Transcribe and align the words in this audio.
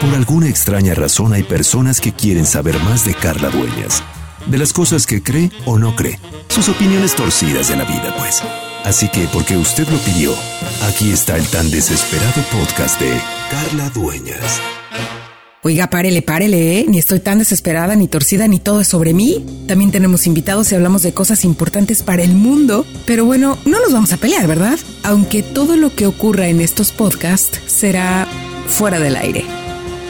Por 0.00 0.14
alguna 0.14 0.48
extraña 0.48 0.94
razón 0.94 1.34
hay 1.34 1.42
personas 1.42 2.00
que 2.00 2.12
quieren 2.12 2.46
saber 2.46 2.78
más 2.84 3.04
de 3.04 3.12
Carla 3.12 3.50
Dueñas, 3.50 4.02
de 4.46 4.56
las 4.56 4.72
cosas 4.72 5.06
que 5.06 5.22
cree 5.22 5.50
o 5.66 5.78
no 5.78 5.94
cree, 5.94 6.18
sus 6.48 6.70
opiniones 6.70 7.14
torcidas 7.14 7.68
de 7.68 7.76
la 7.76 7.84
vida, 7.84 8.14
pues. 8.16 8.42
Así 8.84 9.10
que, 9.10 9.28
porque 9.30 9.58
usted 9.58 9.86
lo 9.88 9.98
pidió, 9.98 10.34
aquí 10.88 11.10
está 11.10 11.36
el 11.36 11.46
tan 11.48 11.70
desesperado 11.70 12.42
podcast 12.50 12.98
de 12.98 13.12
Carla 13.50 13.90
Dueñas. 13.90 14.58
Oiga, 15.62 15.90
párele, 15.90 16.22
párele, 16.22 16.80
¿eh? 16.80 16.86
Ni 16.88 16.98
estoy 16.98 17.20
tan 17.20 17.38
desesperada, 17.38 17.94
ni 17.94 18.08
torcida, 18.08 18.48
ni 18.48 18.58
todo 18.58 18.80
es 18.80 18.88
sobre 18.88 19.12
mí. 19.12 19.44
También 19.68 19.90
tenemos 19.92 20.26
invitados 20.26 20.72
y 20.72 20.76
hablamos 20.76 21.02
de 21.02 21.12
cosas 21.12 21.44
importantes 21.44 22.02
para 22.02 22.22
el 22.22 22.32
mundo. 22.32 22.86
Pero 23.04 23.26
bueno, 23.26 23.58
no 23.66 23.78
nos 23.78 23.92
vamos 23.92 24.14
a 24.14 24.16
pelear, 24.16 24.46
¿verdad? 24.46 24.78
Aunque 25.02 25.42
todo 25.42 25.76
lo 25.76 25.94
que 25.94 26.06
ocurra 26.06 26.48
en 26.48 26.62
estos 26.62 26.92
podcasts 26.92 27.60
será 27.66 28.26
fuera 28.66 28.98
del 28.98 29.16
aire. 29.16 29.59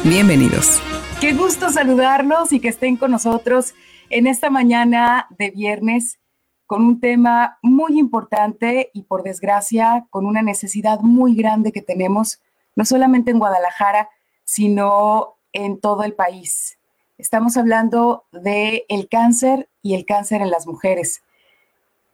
Bienvenidos. 0.05 0.81
Qué 1.21 1.35
gusto 1.35 1.69
saludarlos 1.69 2.55
y 2.55 2.61
que 2.61 2.69
estén 2.69 2.97
con 2.97 3.11
nosotros 3.11 3.75
en 4.09 4.27
esta 4.27 4.49
mañana 4.49 5.27
de 5.39 5.51
viernes 5.51 6.19
con 6.65 6.83
un 6.83 7.01
tema 7.01 7.59
muy 7.61 7.99
importante 7.99 8.91
y 8.95 9.03
por 9.03 9.23
desgracia 9.23 10.07
con 10.09 10.25
una 10.25 10.41
necesidad 10.41 11.01
muy 11.01 11.35
grande 11.35 11.71
que 11.71 11.83
tenemos, 11.83 12.41
no 12.77 12.87
solamente 12.87 13.31
en 13.31 13.39
Guadalajara, 13.39 14.09
sino 14.45 15.35
en 15.53 15.79
todo 15.79 16.03
el 16.05 16.15
país. 16.15 16.79
Estamos 17.19 17.59
hablando 17.59 18.25
de 18.33 18.87
el 18.89 19.07
cáncer 19.07 19.69
y 19.83 19.95
el 19.95 20.07
cáncer 20.07 20.41
en 20.41 20.51
las 20.51 20.67
mujeres. 20.67 21.23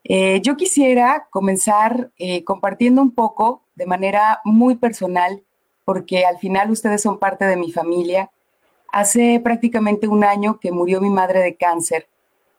Eh, 0.02 0.41
yo 0.42 0.56
quisiera 0.56 1.28
comenzar 1.30 2.10
eh, 2.18 2.42
compartiendo 2.42 3.00
un 3.00 3.12
poco 3.12 3.62
de 3.77 3.86
manera 3.86 4.41
muy 4.44 4.74
personal, 4.74 5.44
porque 5.86 6.26
al 6.26 6.38
final 6.38 6.70
ustedes 6.70 7.00
son 7.00 7.18
parte 7.18 7.46
de 7.46 7.56
mi 7.56 7.72
familia. 7.72 8.30
Hace 8.92 9.40
prácticamente 9.42 10.06
un 10.06 10.22
año 10.22 10.61
que 10.61 10.70
murió 10.70 11.00
mi 11.00 11.08
madre 11.08 11.41
de 11.41 11.56
cáncer 11.56 12.06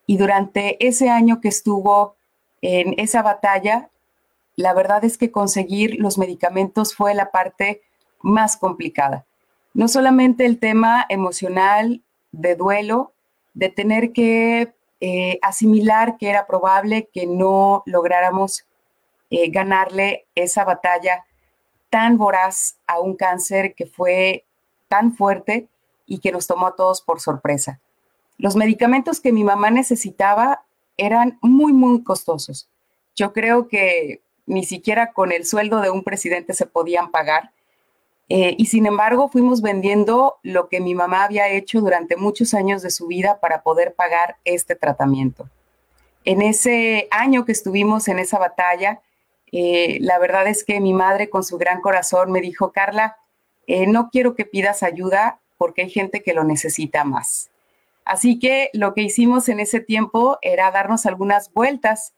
y 0.07 0.17
durante 0.17 0.83
ese 0.87 1.09
año 1.09 1.39
que 1.41 1.49
estuvo 1.49 2.15
en 2.61 2.95
esa 2.97 3.21
batalla, 3.21 3.91
la 4.55 4.73
verdad 4.73 5.05
es 5.05 5.19
que 5.19 5.29
conseguir 5.29 5.99
los 5.99 6.17
medicamentos 6.17 6.95
fue 6.95 7.13
la 7.13 7.29
parte 7.29 7.83
más 8.21 8.57
complicada 8.57 9.27
no 9.77 9.87
solamente 9.87 10.47
el 10.47 10.57
tema 10.57 11.05
emocional 11.07 12.01
de 12.31 12.55
duelo, 12.55 13.13
de 13.53 13.69
tener 13.69 14.11
que 14.11 14.73
eh, 15.01 15.37
asimilar 15.43 16.17
que 16.17 16.29
era 16.29 16.47
probable 16.47 17.09
que 17.13 17.27
no 17.27 17.83
lográramos 17.85 18.65
eh, 19.29 19.51
ganarle 19.51 20.25
esa 20.33 20.65
batalla 20.65 21.25
tan 21.89 22.17
voraz 22.17 22.77
a 22.87 22.99
un 22.99 23.15
cáncer 23.15 23.73
que 23.75 23.85
fue 23.85 24.45
tan 24.87 25.13
fuerte 25.13 25.67
y 26.05 26.19
que 26.19 26.31
nos 26.31 26.47
tomó 26.47 26.67
a 26.67 26.75
todos 26.75 27.01
por 27.01 27.19
sorpresa. 27.19 27.79
Los 28.37 28.55
medicamentos 28.55 29.19
que 29.19 29.31
mi 29.31 29.43
mamá 29.43 29.71
necesitaba 29.71 30.63
eran 30.95 31.37
muy, 31.41 31.73
muy 31.73 32.03
costosos. 32.03 32.69
Yo 33.15 33.33
creo 33.33 33.67
que 33.67 34.21
ni 34.45 34.63
siquiera 34.63 35.11
con 35.11 35.31
el 35.31 35.45
sueldo 35.45 35.81
de 35.81 35.89
un 35.89 36.03
presidente 36.03 36.53
se 36.53 36.65
podían 36.65 37.11
pagar 37.11 37.51
eh, 38.29 38.55
y 38.57 38.65
sin 38.65 38.85
embargo, 38.85 39.29
fuimos 39.29 39.61
vendiendo 39.61 40.37
lo 40.43 40.67
que 40.67 40.81
mi 40.81 40.95
mamá 40.95 41.23
había 41.23 41.47
hecho 41.49 41.79
durante 41.79 42.17
muchos 42.17 42.53
años 42.53 42.81
de 42.81 42.89
su 42.89 43.07
vida 43.07 43.39
para 43.39 43.61
poder 43.61 43.93
pagar 43.93 44.37
este 44.43 44.75
tratamiento. 44.75 45.49
En 46.25 46.41
ese 46.41 47.07
año 47.09 47.45
que 47.45 47.53
estuvimos 47.53 48.09
en 48.09 48.19
esa 48.19 48.37
batalla, 48.37 49.01
eh, 49.51 49.97
la 50.01 50.19
verdad 50.19 50.47
es 50.47 50.63
que 50.63 50.79
mi 50.79 50.93
madre 50.93 51.29
con 51.29 51.43
su 51.43 51.57
gran 51.57 51.81
corazón 51.81 52.31
me 52.31 52.41
dijo, 52.41 52.71
Carla, 52.71 53.17
eh, 53.65 53.87
no 53.87 54.09
quiero 54.09 54.35
que 54.35 54.45
pidas 54.45 54.83
ayuda 54.83 55.39
porque 55.57 55.83
hay 55.83 55.89
gente 55.89 56.21
que 56.21 56.33
lo 56.33 56.43
necesita 56.43 57.03
más. 57.03 57.49
Así 58.05 58.39
que 58.39 58.69
lo 58.73 58.93
que 58.93 59.01
hicimos 59.01 59.49
en 59.49 59.59
ese 59.59 59.79
tiempo 59.79 60.37
era 60.41 60.71
darnos 60.71 61.05
algunas 61.05 61.51
vueltas 61.51 62.13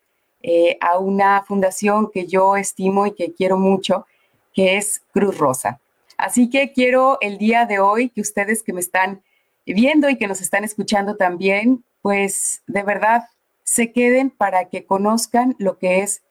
a 0.79 0.97
una 0.99 1.43
fundación 1.43 2.11
que 2.13 2.25
yo 2.25 2.55
estimo 2.55 3.05
y 3.05 3.11
que 3.11 3.33
quiero 3.33 3.57
mucho, 3.57 4.05
que 4.53 4.77
es 4.77 5.01
Cruz 5.11 5.37
Rosa. 5.37 5.81
Así 6.19 6.49
que 6.49 6.73
quiero 6.73 7.17
el 7.21 7.37
día 7.37 7.65
de 7.65 7.79
hoy 7.79 8.09
que 8.09 8.19
ustedes 8.19 8.61
que 8.61 8.73
me 8.73 8.81
están 8.81 9.21
viendo 9.65 10.09
y 10.09 10.17
que 10.17 10.27
nos 10.27 10.41
están 10.41 10.63
escuchando 10.63 11.15
también, 11.15 11.85
pues 12.01 12.61
de 12.67 12.83
verdad 12.83 13.23
se 13.63 13.91
queden 13.91 14.29
para 14.29 14.65
que 14.65 14.85
conozcan 14.85 15.55
lo 15.59 15.77
que 15.77 16.01
es 16.01 16.21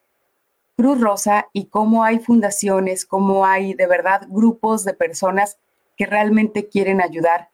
Cruz 0.79 1.01
Rosa 1.01 1.49
y 1.51 1.65
cómo 1.65 2.05
hay 2.05 2.19
fundaciones, 2.19 3.05
cómo 3.05 3.45
hay 3.45 3.73
de 3.73 3.85
verdad 3.85 4.21
grupos 4.29 4.85
de 4.85 4.93
personas 4.93 5.57
que 5.97 6.05
realmente 6.05 6.69
quieren 6.69 7.01
ayudar 7.01 7.49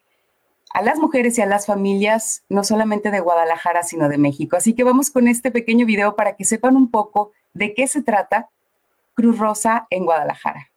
a 0.72 0.84
las 0.84 1.00
mujeres 1.00 1.35
y 1.40 1.41
a 1.41 1.47
las 1.47 1.66
familias, 1.66 2.44
no 2.50 2.64
solamente 2.64 3.09
de 3.09 3.22
Guadalajara, 3.22 3.81
sino 3.81 4.09
de 4.09 4.19
México. 4.19 4.58
Así 4.58 4.75
que 4.75 4.84
vamos 4.84 5.09
con 5.09 5.28
este 5.28 5.50
pequeño 5.50 5.88
video 5.88 6.16
para 6.16 6.35
que 6.35 6.46
sepan 6.46 6.75
un 6.75 6.91
poco 6.91 7.31
de 7.56 7.74
qué 7.74 7.88
se 7.88 8.03
trata 8.03 8.52
Cruz 9.16 9.40
Rosa 9.40 9.88
en 9.90 10.06
Guadalajara. 10.06 10.69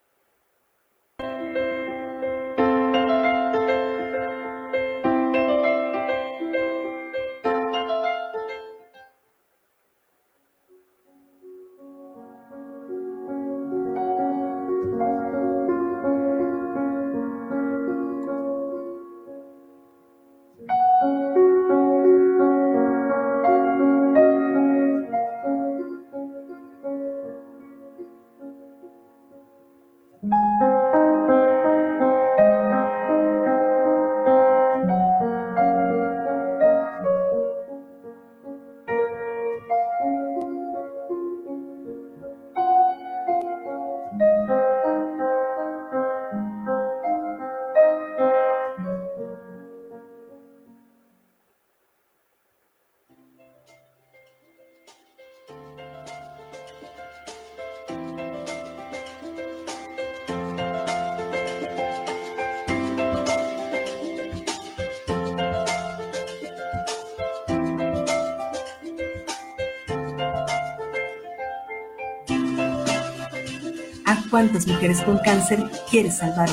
Cuántas 74.30 74.66
mujeres 74.66 75.02
con 75.02 75.18
cáncer 75.18 75.70
quieres 75.90 76.18
salvar 76.18 76.48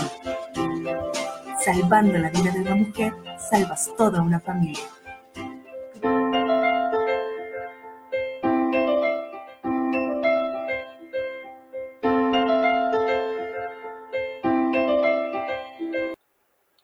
Salvando 1.64 2.18
la 2.18 2.30
vida 2.30 2.52
de 2.52 2.62
una 2.62 2.76
mujer, 2.76 3.14
salvas 3.50 3.92
toda 3.98 4.22
una 4.22 4.40
familia. 4.40 4.84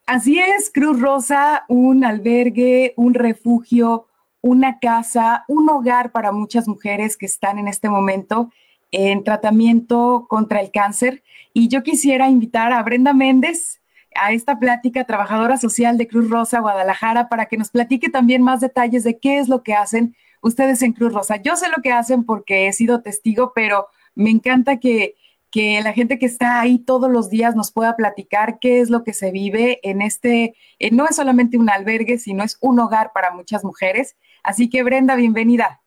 Así 0.07 0.39
es, 0.39 0.71
Cruz 0.73 0.99
Rosa, 0.99 1.63
un 1.67 2.03
albergue, 2.03 2.93
un 2.97 3.13
refugio, 3.13 4.07
una 4.41 4.79
casa, 4.79 5.45
un 5.47 5.69
hogar 5.69 6.11
para 6.11 6.31
muchas 6.31 6.67
mujeres 6.67 7.17
que 7.17 7.27
están 7.27 7.59
en 7.59 7.67
este 7.67 7.87
momento 7.87 8.49
en 8.91 9.23
tratamiento 9.23 10.25
contra 10.29 10.61
el 10.61 10.71
cáncer. 10.71 11.23
Y 11.53 11.67
yo 11.67 11.83
quisiera 11.83 12.29
invitar 12.29 12.71
a 12.73 12.83
Brenda 12.83 13.13
Méndez 13.13 13.81
a 14.15 14.33
esta 14.33 14.59
plática, 14.59 15.05
trabajadora 15.05 15.57
social 15.57 15.97
de 15.97 16.07
Cruz 16.07 16.29
Rosa 16.29 16.59
Guadalajara, 16.59 17.29
para 17.29 17.45
que 17.45 17.57
nos 17.57 17.69
platique 17.69 18.09
también 18.09 18.41
más 18.41 18.59
detalles 18.59 19.03
de 19.03 19.17
qué 19.19 19.39
es 19.39 19.47
lo 19.47 19.63
que 19.63 19.73
hacen 19.73 20.15
ustedes 20.41 20.81
en 20.81 20.93
Cruz 20.93 21.13
Rosa. 21.13 21.37
Yo 21.37 21.55
sé 21.55 21.67
lo 21.69 21.81
que 21.81 21.91
hacen 21.91 22.23
porque 22.25 22.67
he 22.67 22.73
sido 22.73 23.01
testigo, 23.01 23.53
pero 23.55 23.87
me 24.15 24.29
encanta 24.29 24.77
que, 24.77 25.15
que 25.49 25.81
la 25.81 25.93
gente 25.93 26.19
que 26.19 26.25
está 26.25 26.59
ahí 26.59 26.79
todos 26.79 27.09
los 27.09 27.29
días 27.29 27.55
nos 27.55 27.71
pueda 27.71 27.95
platicar 27.95 28.59
qué 28.59 28.81
es 28.81 28.89
lo 28.89 29.03
que 29.03 29.13
se 29.13 29.31
vive 29.31 29.79
en 29.83 30.01
este, 30.01 30.55
no 30.91 31.07
es 31.07 31.15
solamente 31.15 31.57
un 31.57 31.69
albergue, 31.69 32.17
sino 32.17 32.43
es 32.43 32.57
un 32.59 32.79
hogar 32.79 33.11
para 33.13 33.31
muchas 33.31 33.63
mujeres. 33.63 34.15
Así 34.43 34.69
que 34.69 34.83
Brenda, 34.83 35.15
bienvenida. 35.15 35.80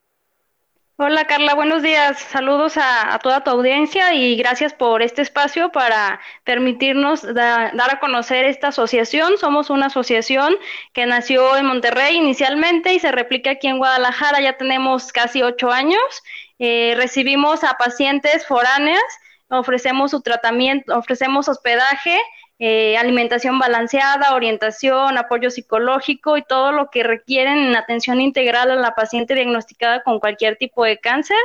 Hola 0.97 1.25
Carla, 1.27 1.55
buenos 1.55 1.83
días. 1.83 2.17
Saludos 2.19 2.77
a, 2.77 3.19
toda 3.21 3.43
tu 3.43 3.49
audiencia 3.49 4.13
y 4.13 4.37
gracias 4.37 4.73
por 4.73 5.01
este 5.01 5.21
espacio 5.21 5.69
para 5.69 6.21
permitirnos 6.45 7.21
dar 7.21 7.73
a 7.75 7.99
conocer 7.99 8.45
esta 8.45 8.69
asociación. 8.69 9.37
Somos 9.37 9.69
una 9.69 9.87
asociación 9.87 10.55
que 10.93 11.05
nació 11.05 11.57
en 11.57 11.65
Monterrey 11.65 12.15
inicialmente 12.15 12.93
y 12.93 12.99
se 12.99 13.11
replica 13.11 13.51
aquí 13.51 13.67
en 13.67 13.77
Guadalajara. 13.77 14.39
Ya 14.39 14.53
tenemos 14.55 15.11
casi 15.11 15.43
ocho 15.43 15.69
años. 15.69 15.99
Eh, 16.59 16.93
recibimos 16.95 17.65
a 17.65 17.73
pacientes 17.73 18.47
foráneas, 18.47 19.03
ofrecemos 19.49 20.11
su 20.11 20.21
tratamiento, 20.21 20.97
ofrecemos 20.97 21.49
hospedaje 21.49 22.17
eh, 22.57 22.97
alimentación 22.97 23.59
balanceada, 23.59 24.33
orientación, 24.33 25.17
apoyo 25.17 25.49
psicológico 25.49 26.37
y 26.37 26.43
todo 26.43 26.71
lo 26.71 26.89
que 26.89 27.03
requieren 27.03 27.57
en 27.57 27.75
atención 27.75 28.21
integral 28.21 28.71
a 28.71 28.75
la 28.75 28.95
paciente 28.95 29.35
diagnosticada 29.35 30.03
con 30.03 30.19
cualquier 30.19 30.55
tipo 30.57 30.85
de 30.85 30.97
cáncer. 30.97 31.37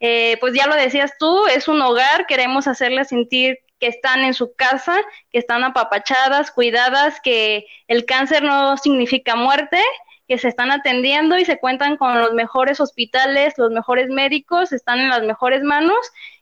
Eh, 0.00 0.36
pues 0.40 0.54
ya 0.54 0.66
lo 0.66 0.74
decías 0.74 1.12
tú, 1.18 1.46
es 1.46 1.68
un 1.68 1.80
hogar, 1.80 2.26
queremos 2.26 2.66
hacerles 2.66 3.08
sentir 3.08 3.58
que 3.78 3.86
están 3.86 4.24
en 4.24 4.34
su 4.34 4.54
casa, 4.54 4.96
que 5.30 5.38
están 5.38 5.62
apapachadas, 5.62 6.50
cuidadas, 6.50 7.20
que 7.20 7.66
el 7.86 8.04
cáncer 8.04 8.42
no 8.42 8.76
significa 8.76 9.36
muerte, 9.36 9.80
que 10.26 10.38
se 10.38 10.48
están 10.48 10.72
atendiendo 10.72 11.38
y 11.38 11.44
se 11.44 11.58
cuentan 11.58 11.96
con 11.96 12.20
los 12.20 12.34
mejores 12.34 12.80
hospitales, 12.80 13.54
los 13.56 13.70
mejores 13.70 14.10
médicos, 14.10 14.72
están 14.72 14.98
en 14.98 15.08
las 15.08 15.22
mejores 15.22 15.62
manos 15.62 15.96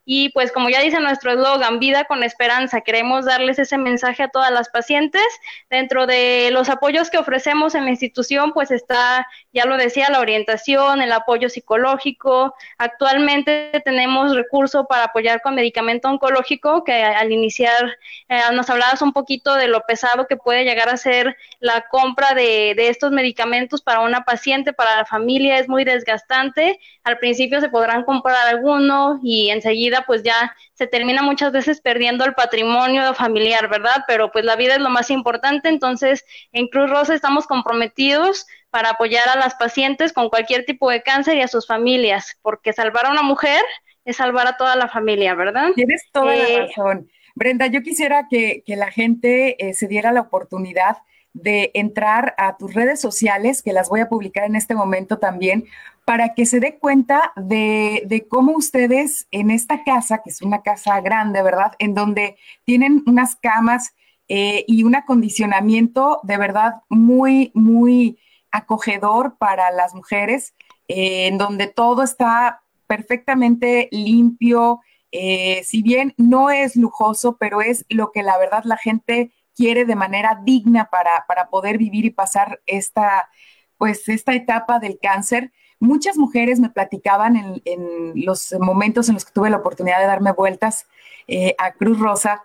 y 0.08 0.28
pues 0.28 0.52
como 0.52 0.70
ya 0.70 0.80
dice 0.80 1.00
nuestro 1.00 1.32
eslogan, 1.32 1.80
vida 1.80 2.04
con 2.04 2.22
esperanza, 2.22 2.82
queremos 2.82 3.24
darles 3.24 3.58
ese 3.58 3.76
mensaje 3.76 4.22
a 4.22 4.28
todas 4.28 4.52
las 4.52 4.68
pacientes. 4.68 5.24
Dentro 5.68 6.06
de 6.06 6.50
los 6.52 6.68
apoyos 6.68 7.10
que 7.10 7.18
ofrecemos 7.18 7.74
en 7.74 7.84
la 7.84 7.90
institución, 7.90 8.52
pues 8.52 8.70
está, 8.70 9.26
ya 9.52 9.64
lo 9.64 9.76
decía, 9.76 10.08
la 10.08 10.20
orientación, 10.20 11.02
el 11.02 11.10
apoyo 11.10 11.48
psicológico. 11.48 12.54
Actualmente 12.78 13.82
tenemos 13.84 14.36
recurso 14.36 14.86
para 14.86 15.06
apoyar 15.06 15.42
con 15.42 15.56
medicamento 15.56 16.08
oncológico, 16.08 16.84
que 16.84 17.02
al 17.02 17.32
iniciar 17.32 17.98
eh, 18.28 18.38
nos 18.52 18.70
hablabas 18.70 19.02
un 19.02 19.12
poquito 19.12 19.56
de 19.56 19.66
lo 19.66 19.80
pesado 19.80 20.28
que 20.28 20.36
puede 20.36 20.62
llegar 20.62 20.88
a 20.88 20.96
ser 20.96 21.36
la 21.58 21.86
compra 21.90 22.32
de, 22.32 22.74
de 22.76 22.90
estos 22.90 23.10
medicamentos 23.10 23.82
para 23.82 23.98
una 24.00 24.24
paciente, 24.24 24.72
para 24.72 24.98
la 24.98 25.04
familia, 25.04 25.58
es 25.58 25.68
muy 25.68 25.82
desgastante. 25.82 26.78
Al 27.02 27.18
principio 27.18 27.60
se 27.60 27.70
podrán 27.70 28.04
comprar 28.04 28.46
algunos 28.46 29.18
y 29.24 29.50
enseguida 29.50 29.95
pues 30.04 30.22
ya 30.22 30.54
se 30.74 30.86
termina 30.86 31.22
muchas 31.22 31.52
veces 31.52 31.80
perdiendo 31.80 32.24
el 32.24 32.34
patrimonio 32.34 33.14
familiar, 33.14 33.68
¿verdad? 33.68 34.04
Pero 34.06 34.30
pues 34.32 34.44
la 34.44 34.56
vida 34.56 34.74
es 34.74 34.80
lo 34.80 34.90
más 34.90 35.10
importante, 35.10 35.68
entonces 35.68 36.24
en 36.52 36.68
Cruz 36.68 36.90
Rosa 36.90 37.14
estamos 37.14 37.46
comprometidos 37.46 38.46
para 38.70 38.90
apoyar 38.90 39.28
a 39.28 39.36
las 39.36 39.54
pacientes 39.54 40.12
con 40.12 40.28
cualquier 40.28 40.64
tipo 40.64 40.90
de 40.90 41.02
cáncer 41.02 41.36
y 41.36 41.42
a 41.42 41.48
sus 41.48 41.66
familias, 41.66 42.36
porque 42.42 42.72
salvar 42.72 43.06
a 43.06 43.10
una 43.12 43.22
mujer 43.22 43.62
es 44.04 44.16
salvar 44.16 44.46
a 44.46 44.56
toda 44.56 44.76
la 44.76 44.88
familia, 44.88 45.34
¿verdad? 45.34 45.70
Tienes 45.74 46.04
toda 46.12 46.36
la 46.36 46.48
eh, 46.48 46.66
razón. 46.66 47.10
Brenda, 47.34 47.66
yo 47.66 47.82
quisiera 47.82 48.28
que, 48.30 48.62
la 48.66 48.90
gente 48.90 49.56
eh, 49.58 49.74
se 49.74 49.88
diera 49.88 50.12
la 50.12 50.22
oportunidad 50.22 50.98
de 51.34 51.70
entrar 51.74 52.34
a 52.38 52.56
tus 52.56 52.72
redes 52.72 52.98
sociales, 52.98 53.62
que 53.62 53.74
las 53.74 53.90
voy 53.90 54.00
a 54.00 54.08
publicar 54.08 54.44
en 54.44 54.56
este 54.56 54.74
momento 54.74 55.18
también, 55.18 55.64
para 56.06 56.34
que 56.34 56.46
se 56.46 56.60
dé 56.60 56.78
cuenta 56.78 57.32
de, 57.34 58.26
cómo 58.30 58.52
ustedes 58.52 59.26
en 59.32 59.50
esta 59.50 59.82
casa, 59.82 60.22
que 60.22 60.30
es 60.30 60.40
una 60.40 60.62
casa 60.62 61.00
grande, 61.00 61.42
¿verdad? 61.42 61.72
En 61.80 61.94
donde 61.94 62.36
tienen 62.64 63.02
unas 63.06 63.34
camas 63.34 63.92
eh, 64.28 64.64
y 64.68 64.84
un 64.84 64.94
acondicionamiento 64.94 66.20
de 66.22 66.38
verdad 66.38 66.74
muy, 66.88 67.50
muy 67.54 68.20
acogedor 68.52 69.36
para 69.36 69.72
las 69.72 69.96
mujeres, 69.96 70.54
eh, 70.86 71.26
en 71.26 71.38
donde 71.38 71.66
todo 71.66 72.04
está 72.04 72.62
perfectamente 72.86 73.88
limpio. 73.90 74.82
Eh, 75.10 75.64
si 75.64 75.82
bien 75.82 76.14
no 76.18 76.50
es 76.50 76.76
lujoso, 76.76 77.36
pero 77.36 77.62
es 77.62 77.84
lo 77.88 78.12
que 78.12 78.22
la 78.22 78.38
verdad 78.38 78.62
la 78.62 78.76
gente 78.76 79.32
quiere 79.56 79.84
de 79.84 79.96
manera 79.96 80.40
digna 80.44 80.88
para, 80.88 81.24
para 81.26 81.48
poder 81.48 81.78
vivir 81.78 82.04
y 82.04 82.10
pasar 82.10 82.60
esta, 82.66 83.28
pues, 83.76 84.08
esta 84.08 84.34
etapa 84.34 84.78
del 84.78 85.00
cáncer. 85.02 85.50
Muchas 85.78 86.16
mujeres 86.16 86.58
me 86.58 86.70
platicaban 86.70 87.60
en, 87.64 88.12
los 88.14 88.54
momentos 88.60 89.08
en 89.08 89.14
los 89.14 89.24
que 89.24 89.32
tuve 89.32 89.50
la 89.50 89.58
oportunidad 89.58 90.00
de 90.00 90.06
darme 90.06 90.32
vueltas 90.32 90.86
eh, 91.28 91.54
a 91.58 91.72
Cruz 91.72 91.98
Rosa, 91.98 92.42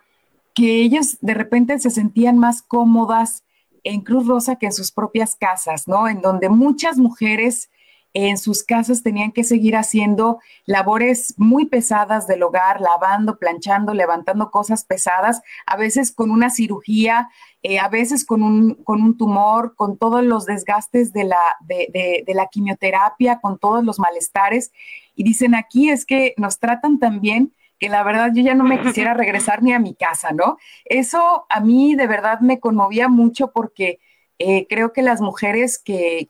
que 0.54 0.82
ellas 0.82 1.18
de 1.20 1.34
repente 1.34 1.78
se 1.78 1.90
sentían 1.90 2.38
más 2.38 2.62
cómodas 2.62 3.44
en 3.84 4.02
Cruz 4.02 4.26
Rosa 4.26 4.56
que 4.56 4.66
en 4.66 4.72
sus 4.72 4.92
propias 4.92 5.34
casas, 5.34 5.88
¿no? 5.88 6.08
En 6.08 6.20
donde 6.20 6.48
muchas 6.48 6.98
mujeres 6.98 7.70
en 8.14 8.36
sus 8.38 8.62
casas 8.62 9.02
tenían 9.02 9.32
que 9.32 9.44
seguir 9.44 9.76
haciendo 9.76 10.38
labores 10.66 11.34
muy 11.38 11.66
pesadas 11.66 12.26
del 12.26 12.42
hogar, 12.42 12.80
lavando, 12.80 13.38
planchando, 13.38 13.94
levantando 13.94 14.50
cosas 14.50 14.84
pesadas, 14.84 15.42
a 15.66 15.76
veces 15.76 16.12
con 16.12 16.30
una 16.30 16.50
cirugía, 16.50 17.30
eh, 17.62 17.78
a 17.78 17.88
veces 17.88 18.26
con 18.26 18.42
un, 18.42 18.74
con 18.84 19.02
un 19.02 19.16
tumor, 19.16 19.74
con 19.76 19.96
todos 19.96 20.22
los 20.24 20.46
desgastes 20.46 21.12
de 21.12 21.24
la, 21.24 21.40
de, 21.60 22.24
de 22.26 22.34
la 22.34 22.48
quimioterapia, 22.48 23.40
con 23.40 23.58
todos 23.58 23.84
los 23.84 23.98
malestares. 23.98 24.72
Y 25.14 25.24
dicen 25.24 25.54
aquí 25.54 25.90
es 25.90 26.04
que 26.04 26.34
nos 26.36 26.58
tratan 26.58 26.98
tan 26.98 27.20
bien 27.20 27.52
que 27.82 27.88
la 27.88 28.04
verdad 28.04 28.30
yo 28.32 28.42
ya 28.42 28.54
no 28.54 28.62
me 28.62 28.80
quisiera 28.80 29.12
regresar 29.14 29.60
ni 29.62 29.72
a 29.72 29.80
mi 29.80 29.94
casa, 29.94 30.30
¿no? 30.32 30.56
Eso 30.84 31.46
a 31.48 31.60
mí 31.60 31.96
de 31.96 32.06
verdad 32.06 32.38
me 32.38 32.60
conmovía 32.60 33.08
mucho 33.08 33.50
porque 33.52 33.98
eh, 34.44 34.66
creo 34.68 34.92
que 34.92 35.02
las 35.02 35.20
mujeres 35.20 35.78
que, 35.78 36.28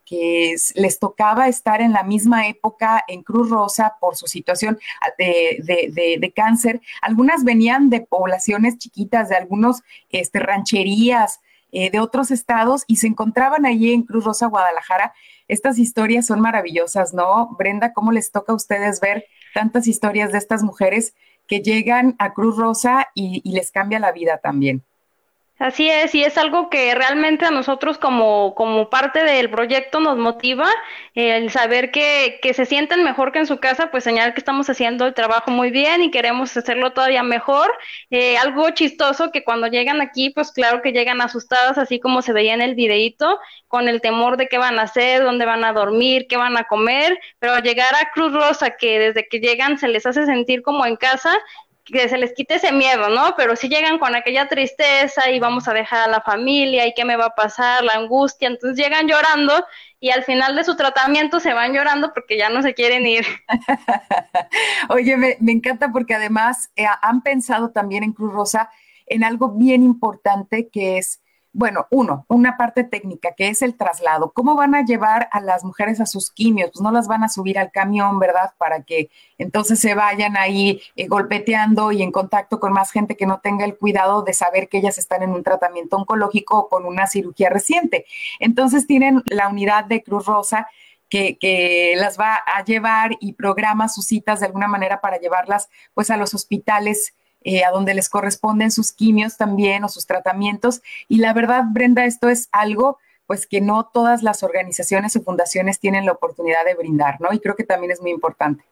les 0.74 0.98
tocaba 0.98 1.48
estar 1.48 1.80
en 1.80 1.92
la 1.92 2.02
misma 2.02 2.46
época 2.46 3.02
en 3.08 3.22
Cruz 3.22 3.48
Rosa 3.48 3.96
por 4.00 4.16
su 4.16 4.26
situación 4.26 4.78
ah, 5.00 5.08
de, 5.16 6.32
cáncer, 6.36 6.82
algunas 7.00 7.42
venían 7.44 7.88
de 7.88 8.02
poblaciones 8.02 8.76
chiquitas, 8.76 9.30
de 9.30 9.36
algunos 9.36 9.82
este, 10.10 10.40
rancherías, 10.40 11.40
eh, 11.70 11.90
de 11.90 12.00
otros 12.00 12.30
estados 12.30 12.84
y 12.86 12.96
se 12.96 13.06
encontraban 13.06 13.64
allí 13.64 13.94
en 13.94 14.02
Cruz 14.02 14.24
Rosa, 14.24 14.46
Guadalajara. 14.46 15.14
Estas 15.48 15.78
historias 15.78 16.26
son 16.26 16.40
maravillosas, 16.40 17.14
¿no? 17.14 17.56
Brenda, 17.58 17.94
¿cómo 17.94 18.12
les 18.12 18.30
toca 18.30 18.52
a 18.52 18.56
ustedes 18.56 19.00
ver 19.00 19.24
tantas 19.54 19.86
historias 19.86 20.32
de 20.32 20.38
estas 20.38 20.62
mujeres 20.62 21.14
que 21.48 21.60
llegan 21.60 22.14
a 22.18 22.34
Cruz 22.34 22.58
Rosa 22.58 23.08
y 23.14 23.40
les 23.50 23.72
cambia 23.72 23.98
la 23.98 24.12
vida 24.12 24.36
también? 24.36 24.84
Así 25.62 25.88
es, 25.88 26.12
y 26.16 26.24
es 26.24 26.38
algo 26.38 26.70
que 26.70 26.92
realmente 26.92 27.44
a 27.44 27.52
nosotros 27.52 27.96
como, 27.96 28.52
como 28.56 28.90
parte 28.90 29.22
del 29.22 29.48
proyecto 29.48 30.00
nos 30.00 30.18
motiva, 30.18 30.68
el 31.14 31.50
saber 31.50 31.92
que, 31.92 32.40
que 32.42 32.52
se 32.52 32.66
sienten 32.66 33.04
mejor 33.04 33.30
que 33.30 33.38
en 33.38 33.46
su 33.46 33.58
casa, 33.60 33.92
pues 33.92 34.02
señalar 34.02 34.34
que 34.34 34.40
estamos 34.40 34.68
haciendo 34.68 35.06
el 35.06 35.14
trabajo 35.14 35.52
muy 35.52 35.70
bien 35.70 36.02
y 36.02 36.10
queremos 36.10 36.56
hacerlo 36.56 36.92
todavía 36.92 37.22
mejor. 37.22 37.72
Eh, 38.10 38.36
algo 38.38 38.70
chistoso 38.70 39.30
que 39.30 39.44
cuando 39.44 39.68
llegan 39.68 40.00
aquí, 40.00 40.30
pues 40.30 40.50
claro 40.50 40.82
que 40.82 40.90
llegan 40.90 41.20
asustadas, 41.20 41.78
así 41.78 42.00
como 42.00 42.22
se 42.22 42.32
veía 42.32 42.54
en 42.54 42.60
el 42.60 42.74
videíto, 42.74 43.38
con 43.68 43.86
el 43.88 44.00
temor 44.00 44.38
de 44.38 44.48
qué 44.48 44.58
van 44.58 44.80
a 44.80 44.82
hacer, 44.82 45.22
dónde 45.22 45.44
van 45.46 45.62
a 45.62 45.72
dormir, 45.72 46.26
qué 46.28 46.36
van 46.36 46.56
a 46.56 46.64
comer, 46.64 47.16
pero 47.38 47.56
llegar 47.60 47.94
a 47.94 48.10
Cruz 48.10 48.32
Rosa, 48.32 48.70
que 48.76 48.98
desde 48.98 49.28
que 49.28 49.38
llegan 49.38 49.78
se 49.78 49.86
les 49.86 50.06
hace 50.06 50.26
sentir 50.26 50.60
como 50.62 50.84
en 50.86 50.96
casa, 50.96 51.30
que 51.92 52.08
se 52.08 52.18
les 52.18 52.32
quite 52.32 52.56
ese 52.56 52.72
miedo, 52.72 53.08
¿no? 53.10 53.34
Pero 53.36 53.54
si 53.54 53.68
llegan 53.68 53.98
con 53.98 54.16
aquella 54.16 54.48
tristeza 54.48 55.30
y 55.30 55.38
vamos 55.38 55.68
a 55.68 55.74
dejar 55.74 56.08
a 56.08 56.10
la 56.10 56.20
familia 56.20 56.86
y 56.86 56.94
qué 56.94 57.04
me 57.04 57.16
va 57.16 57.26
a 57.26 57.34
pasar, 57.34 57.84
la 57.84 57.92
angustia, 57.92 58.48
entonces 58.48 58.82
llegan 58.82 59.06
llorando 59.06 59.64
y 60.00 60.10
al 60.10 60.24
final 60.24 60.56
de 60.56 60.64
su 60.64 60.74
tratamiento 60.74 61.38
se 61.38 61.52
van 61.52 61.72
llorando 61.72 62.12
porque 62.12 62.36
ya 62.36 62.48
no 62.48 62.62
se 62.62 62.74
quieren 62.74 63.06
ir. 63.06 63.24
Oye, 64.88 65.16
me, 65.16 65.36
encanta 65.52 65.92
porque 65.92 66.14
además 66.14 66.72
eh, 66.74 66.86
han 67.02 67.22
pensado 67.22 67.70
también 67.70 68.02
en 68.02 68.12
Cruz 68.12 68.32
Rosa 68.32 68.70
en 69.06 69.22
algo 69.22 69.50
bien 69.50 69.84
importante 69.84 70.68
que 70.68 70.98
es 70.98 71.21
bueno, 71.54 71.86
uno, 71.90 72.24
una 72.28 72.56
parte 72.56 72.82
técnica 72.82 73.32
que 73.36 73.48
es 73.48 73.60
el 73.60 73.76
traslado. 73.76 74.32
¿Cómo 74.32 74.54
van 74.54 74.74
a 74.74 74.84
llevar 74.84 75.28
a 75.32 75.40
las 75.40 75.64
mujeres 75.64 76.00
a 76.00 76.06
sus 76.06 76.30
quimios? 76.30 76.70
Pues 76.72 76.82
no 76.82 76.90
las 76.90 77.08
van 77.08 77.24
a 77.24 77.28
subir 77.28 77.58
al 77.58 77.70
camión, 77.70 78.18
¿verdad? 78.18 78.54
Para 78.56 78.82
que 78.84 79.10
entonces 79.36 79.78
se 79.78 79.94
vayan 79.94 80.36
ahí 80.38 80.80
eh, 80.96 81.06
golpeteando 81.08 81.92
y 81.92 82.02
en 82.02 82.10
contacto 82.10 82.58
con 82.58 82.72
más 82.72 82.90
gente 82.90 83.16
que 83.16 83.26
no 83.26 83.40
tenga 83.40 83.66
el 83.66 83.76
cuidado 83.76 84.22
de 84.22 84.32
saber 84.32 84.68
que 84.68 84.78
ellas 84.78 84.96
están 84.96 85.22
en 85.22 85.30
un 85.30 85.42
tratamiento 85.42 85.96
oncológico 85.96 86.58
o 86.58 86.68
con 86.68 86.86
una 86.86 87.06
cirugía 87.06 87.50
reciente. 87.50 88.06
Entonces 88.40 88.86
tienen 88.86 89.22
la 89.26 89.48
unidad 89.48 89.84
de 89.84 90.02
Cruz 90.02 90.24
Rosa 90.24 90.68
que, 91.10 91.36
que, 91.36 91.92
las 91.96 92.18
va 92.18 92.36
a 92.36 92.64
llevar 92.64 93.10
y 93.20 93.34
programa 93.34 93.90
sus 93.90 94.06
citas 94.06 94.40
de 94.40 94.46
alguna 94.46 94.68
manera 94.68 95.02
para 95.02 95.18
llevarlas 95.18 95.68
pues 95.92 96.10
a 96.10 96.16
los 96.16 96.32
hospitales 96.32 97.14
eh, 97.44 97.64
a 97.64 97.70
donde 97.70 97.94
les 97.94 98.08
corresponden 98.08 98.70
sus 98.70 98.92
quimios 98.92 99.36
también 99.36 99.84
o 99.84 99.88
sus 99.88 100.06
tratamientos. 100.06 100.82
Y 101.08 101.18
la 101.18 101.32
verdad, 101.32 101.64
Brenda, 101.70 102.04
esto 102.04 102.28
es 102.28 102.48
algo 102.52 102.98
pues 103.26 103.46
que 103.46 103.60
no 103.60 103.88
todas 103.92 104.22
las 104.22 104.42
organizaciones 104.42 105.16
o 105.16 105.22
fundaciones 105.22 105.78
tienen 105.78 106.04
la 106.04 106.12
oportunidad 106.12 106.64
de 106.64 106.74
brindar, 106.74 107.20
¿no? 107.20 107.32
Y 107.32 107.40
creo 107.40 107.56
que 107.56 107.64
también 107.64 107.92
es 107.92 108.00
muy 108.00 108.10
importante. 108.10 108.64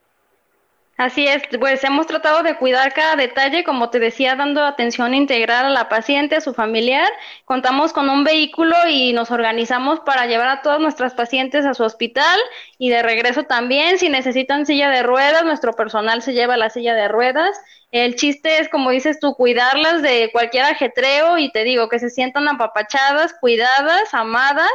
Así 1.01 1.27
es, 1.27 1.43
pues 1.59 1.83
hemos 1.83 2.07
tratado 2.07 2.43
de 2.43 2.59
cuidar 2.59 2.93
cada 2.93 3.17
detalle, 3.17 3.65
como 3.65 3.89
te 3.89 3.99
decía, 3.99 4.37
dando 4.37 4.63
atención 4.63 5.15
integral 5.15 5.65
a 5.65 5.71
la 5.71 5.89
paciente, 5.89 6.37
a 6.37 6.41
su 6.43 6.53
familiar. 6.53 7.11
Contamos 7.47 7.95
con 7.95 8.11
un 8.11 8.23
vehículo 8.23 8.77
y 8.87 9.15
nos 9.15 9.31
organizamos 9.31 10.01
para 10.01 10.27
llevar 10.27 10.49
a 10.49 10.61
todas 10.61 10.79
nuestras 10.79 11.15
pacientes 11.15 11.65
a 11.65 11.73
su 11.73 11.85
hospital 11.85 12.39
y 12.77 12.91
de 12.91 13.03
regreso 13.03 13.45
también. 13.45 13.97
Si 13.97 14.11
necesitan 14.11 14.67
silla 14.67 14.91
de 14.91 15.03
ruedas, 15.03 15.43
nuestro 15.43 15.73
personal 15.73 16.21
se 16.21 16.35
lleva 16.35 16.59
la 16.59 16.69
silla 16.69 16.95
de 16.95 17.09
ruedas. 17.09 17.59
El 17.93 18.17
chiste 18.17 18.59
es, 18.59 18.69
como 18.69 18.91
dices 18.91 19.21
tú, 19.21 19.35
cuidarlas 19.37 20.03
de 20.03 20.29
cualquier 20.33 20.65
ajetreo 20.65 21.39
y 21.39 21.51
te 21.51 21.65
digo 21.65 21.89
que 21.89 21.99
se 21.99 22.11
sientan 22.11 22.47
apapachadas, 22.47 23.33
cuidadas, 23.41 24.13
amadas, 24.13 24.69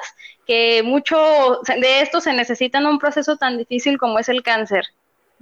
que 0.48 0.82
mucho 0.82 1.62
de 1.67 2.01
esto 2.01 2.20
se 2.20 2.34
necesita 2.34 2.79
en 2.79 2.88
un 2.88 2.98
proceso 2.98 3.38
tan 3.38 3.60
difícil 3.60 4.00
como 4.00 4.17
es 4.17 4.27
el 4.27 4.41
cáncer. 4.41 4.86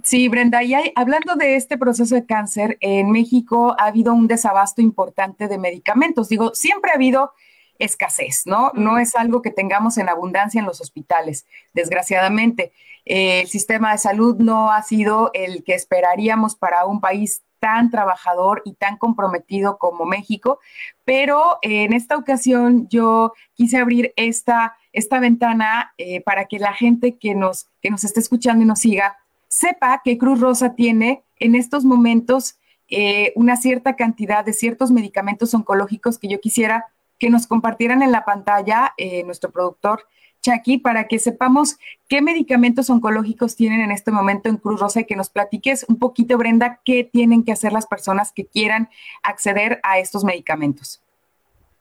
Sí, 0.04 0.28
Brenda, 0.28 0.62
y 0.62 0.74
hablando 0.96 1.34
de 1.34 1.56
este 1.56 1.78
proceso 1.78 2.14
de 2.14 2.26
cáncer, 2.26 2.76
en 2.82 3.10
México 3.10 3.74
ha 3.78 3.86
habido 3.86 4.12
un 4.12 4.26
desabasto 4.26 4.82
importante 4.82 5.48
de 5.48 5.56
medicamentos. 5.56 6.28
Digo, 6.28 6.54
siempre 6.54 6.90
ha 6.90 6.96
habido 6.96 7.32
escasez, 7.78 8.42
¿no? 8.44 8.70
No 8.74 8.98
es 8.98 9.16
algo 9.16 9.40
que 9.40 9.50
tengamos 9.50 9.96
en 9.96 10.10
abundancia 10.10 10.58
en 10.58 10.66
los 10.66 10.82
hospitales, 10.82 11.46
desgraciadamente. 11.72 12.72
Eh, 13.06 13.40
el 13.40 13.46
sistema 13.46 13.92
de 13.92 13.98
salud 13.98 14.36
no 14.36 14.70
ha 14.70 14.82
sido 14.82 15.30
el 15.32 15.64
que 15.64 15.74
esperaríamos 15.74 16.54
para 16.54 16.84
un 16.84 17.00
país 17.00 17.42
tan 17.58 17.90
trabajador 17.90 18.60
y 18.66 18.74
tan 18.74 18.98
comprometido 18.98 19.78
como 19.78 20.04
México, 20.04 20.58
pero 21.06 21.58
en 21.62 21.94
esta 21.94 22.18
ocasión 22.18 22.88
yo 22.90 23.32
quise 23.54 23.78
abrir 23.78 24.12
esta, 24.16 24.76
esta 24.92 25.18
ventana 25.18 25.94
eh, 25.96 26.20
para 26.20 26.44
que 26.44 26.58
la 26.58 26.74
gente 26.74 27.16
que 27.16 27.34
nos, 27.34 27.70
que 27.80 27.88
nos 27.88 28.04
esté 28.04 28.20
escuchando 28.20 28.62
y 28.62 28.66
nos 28.66 28.80
siga 28.80 29.16
sepa 29.54 30.00
que 30.02 30.18
Cruz 30.18 30.40
Rosa 30.40 30.74
tiene 30.74 31.22
en 31.38 31.54
estos 31.54 31.84
momentos 31.84 32.58
eh, 32.88 33.32
una 33.36 33.56
cierta 33.56 33.94
cantidad 33.94 34.44
de 34.44 34.52
ciertos 34.52 34.90
medicamentos 34.90 35.54
oncológicos 35.54 36.18
que 36.18 36.26
yo 36.26 36.40
quisiera 36.40 36.86
que 37.20 37.30
nos 37.30 37.46
compartieran 37.46 38.02
en 38.02 38.10
la 38.10 38.24
pantalla 38.24 38.94
eh, 38.96 39.22
nuestro 39.22 39.52
productor 39.52 40.08
Chucky 40.42 40.78
para 40.78 41.06
que 41.06 41.20
sepamos 41.20 41.78
qué 42.08 42.20
medicamentos 42.20 42.90
oncológicos 42.90 43.54
tienen 43.54 43.80
en 43.80 43.92
este 43.92 44.10
momento 44.10 44.48
en 44.48 44.56
Cruz 44.56 44.80
Rosa 44.80 45.00
y 45.00 45.04
que 45.04 45.14
nos 45.14 45.30
platiques 45.30 45.86
un 45.88 46.00
poquito, 46.00 46.36
Brenda, 46.36 46.80
qué 46.84 47.04
tienen 47.04 47.44
que 47.44 47.52
hacer 47.52 47.72
las 47.72 47.86
personas 47.86 48.32
que 48.32 48.46
quieran 48.46 48.90
acceder 49.22 49.78
a 49.84 50.00
estos 50.00 50.24
medicamentos. 50.24 51.03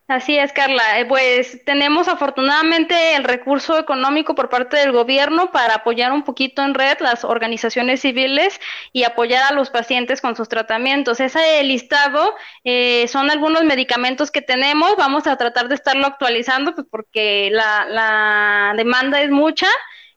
Así 0.08 0.38
es, 0.38 0.52
Carla. 0.52 1.00
Eh, 1.00 1.06
pues 1.06 1.64
tenemos 1.66 2.10
afortunadamente 2.10 3.16
el 3.16 3.24
recurso 3.24 3.80
económico 3.80 4.36
por 4.36 4.50
parte 4.50 4.76
del 4.78 4.92
gobierno 4.92 5.52
para 5.52 5.76
apoyar 5.76 6.12
un 6.12 6.24
poquito 6.24 6.62
en 6.62 6.74
red 6.74 6.98
las 7.00 7.24
organizaciones 7.24 8.02
civiles 8.02 8.60
y 8.92 9.06
apoyar 9.06 9.46
a 9.50 9.56
los 9.56 9.70
pacientes 9.70 10.20
con 10.22 10.36
sus 10.36 10.50
tratamientos. 10.50 11.22
Ese 11.22 11.64
listado 11.64 12.36
eh, 12.66 13.08
son 13.08 13.32
algunos 13.32 13.64
medicamentos 13.64 14.30
que 14.30 14.42
tenemos. 14.42 14.96
Vamos 14.98 15.26
a 15.26 15.38
tratar 15.38 15.70
de 15.70 15.76
estarlo 15.76 16.06
actualizando 16.06 16.76
pues, 16.76 16.86
porque 16.92 17.50
la, 17.52 17.86
la 17.86 18.74
demanda 18.76 19.22
es 19.22 19.32
mucha. 19.32 19.68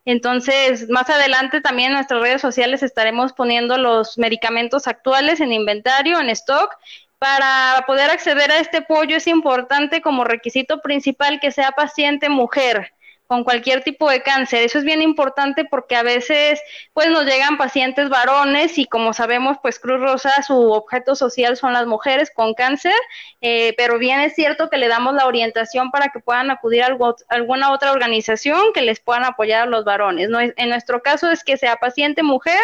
Entonces, 0.04 0.88
más 0.88 1.10
adelante 1.10 1.60
también 1.60 1.88
en 1.88 1.94
nuestras 1.94 2.20
redes 2.22 2.40
sociales 2.40 2.82
estaremos 2.82 3.32
poniendo 3.32 3.76
los 3.76 4.18
medicamentos 4.18 4.86
actuales 4.86 5.40
en 5.40 5.52
inventario, 5.52 6.20
en 6.20 6.30
stock 6.30 6.70
para 7.18 7.84
poder 7.86 8.10
acceder 8.10 8.50
a 8.50 8.58
este 8.58 8.78
apoyo 8.78 9.16
es 9.16 9.26
importante 9.26 10.02
como 10.02 10.24
requisito 10.24 10.80
principal 10.80 11.40
que 11.40 11.50
sea 11.50 11.72
paciente 11.72 12.28
mujer 12.28 12.92
con 13.26 13.44
cualquier 13.44 13.82
tipo 13.82 14.08
de 14.08 14.22
cáncer. 14.22 14.62
Eso 14.62 14.78
es 14.78 14.84
bien 14.84 15.02
importante 15.02 15.64
porque 15.64 15.96
a 15.96 16.02
veces 16.02 16.60
pues 16.92 17.10
nos 17.10 17.24
llegan 17.24 17.56
pacientes 17.58 18.08
varones 18.08 18.78
y 18.78 18.86
como 18.86 19.12
sabemos 19.12 19.56
pues 19.60 19.78
Cruz 19.78 20.00
Rosa 20.00 20.42
su 20.42 20.72
objeto 20.72 21.16
social 21.16 21.56
son 21.56 21.72
las 21.72 21.86
mujeres 21.86 22.30
con 22.34 22.54
cáncer, 22.54 22.94
eh, 23.40 23.74
pero 23.76 23.98
bien 23.98 24.20
es 24.20 24.34
cierto 24.34 24.70
que 24.70 24.78
le 24.78 24.88
damos 24.88 25.14
la 25.14 25.26
orientación 25.26 25.90
para 25.90 26.08
que 26.08 26.20
puedan 26.20 26.50
acudir 26.50 26.84
a 26.84 26.96
alguna 27.28 27.72
otra 27.72 27.92
organización 27.92 28.72
que 28.72 28.82
les 28.82 29.00
puedan 29.00 29.24
apoyar 29.24 29.62
a 29.62 29.66
los 29.66 29.84
varones. 29.84 30.28
En 30.56 30.68
nuestro 30.68 31.02
caso 31.02 31.30
es 31.30 31.42
que 31.42 31.56
sea 31.56 31.76
paciente 31.76 32.22
mujer 32.22 32.60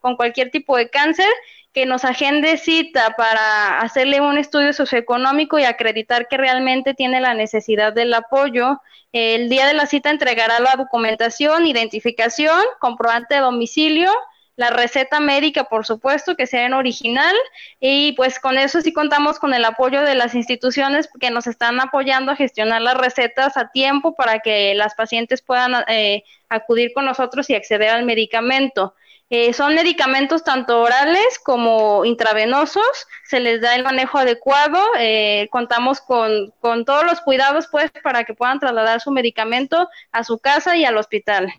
con 0.00 0.16
cualquier 0.16 0.50
tipo 0.50 0.76
de 0.76 0.88
cáncer 0.88 1.30
que 1.76 1.84
nos 1.84 2.06
agende 2.06 2.56
cita 2.56 3.16
para 3.18 3.80
hacerle 3.80 4.22
un 4.22 4.38
estudio 4.38 4.72
socioeconómico 4.72 5.58
y 5.58 5.64
acreditar 5.64 6.26
que 6.26 6.38
realmente 6.38 6.94
tiene 6.94 7.20
la 7.20 7.34
necesidad 7.34 7.92
del 7.92 8.14
apoyo. 8.14 8.80
El 9.12 9.50
día 9.50 9.66
de 9.66 9.74
la 9.74 9.84
cita 9.84 10.08
entregará 10.08 10.58
la 10.58 10.76
documentación, 10.78 11.66
identificación, 11.66 12.62
comprobante 12.80 13.34
de 13.34 13.42
domicilio, 13.42 14.10
la 14.56 14.70
receta 14.70 15.20
médica, 15.20 15.64
por 15.64 15.84
supuesto, 15.84 16.34
que 16.34 16.46
sea 16.46 16.64
en 16.64 16.72
original, 16.72 17.36
y 17.78 18.12
pues 18.12 18.40
con 18.40 18.56
eso 18.56 18.80
sí 18.80 18.94
contamos 18.94 19.38
con 19.38 19.52
el 19.52 19.66
apoyo 19.66 20.00
de 20.00 20.14
las 20.14 20.34
instituciones 20.34 21.10
que 21.20 21.30
nos 21.30 21.46
están 21.46 21.78
apoyando 21.78 22.32
a 22.32 22.36
gestionar 22.36 22.80
las 22.80 22.96
recetas 22.96 23.58
a 23.58 23.68
tiempo 23.68 24.14
para 24.14 24.38
que 24.38 24.74
las 24.74 24.94
pacientes 24.94 25.42
puedan 25.42 25.74
eh, 25.88 26.24
acudir 26.48 26.94
con 26.94 27.04
nosotros 27.04 27.50
y 27.50 27.54
acceder 27.54 27.90
al 27.90 28.06
medicamento. 28.06 28.94
Eh, 29.28 29.52
son 29.52 29.74
medicamentos 29.74 30.44
tanto 30.44 30.80
orales 30.82 31.40
como 31.44 32.04
intravenosos, 32.04 33.08
se 33.24 33.40
les 33.40 33.60
da 33.60 33.74
el 33.74 33.82
manejo 33.82 34.18
adecuado, 34.18 34.78
eh, 35.00 35.48
contamos 35.50 36.00
con, 36.00 36.52
con, 36.60 36.84
todos 36.84 37.04
los 37.04 37.20
cuidados 37.20 37.66
pues 37.72 37.90
para 38.04 38.22
que 38.22 38.34
puedan 38.34 38.60
trasladar 38.60 39.00
su 39.00 39.10
medicamento 39.10 39.88
a 40.12 40.22
su 40.22 40.38
casa 40.38 40.76
y 40.76 40.84
al 40.84 40.96
hospital. 40.96 41.52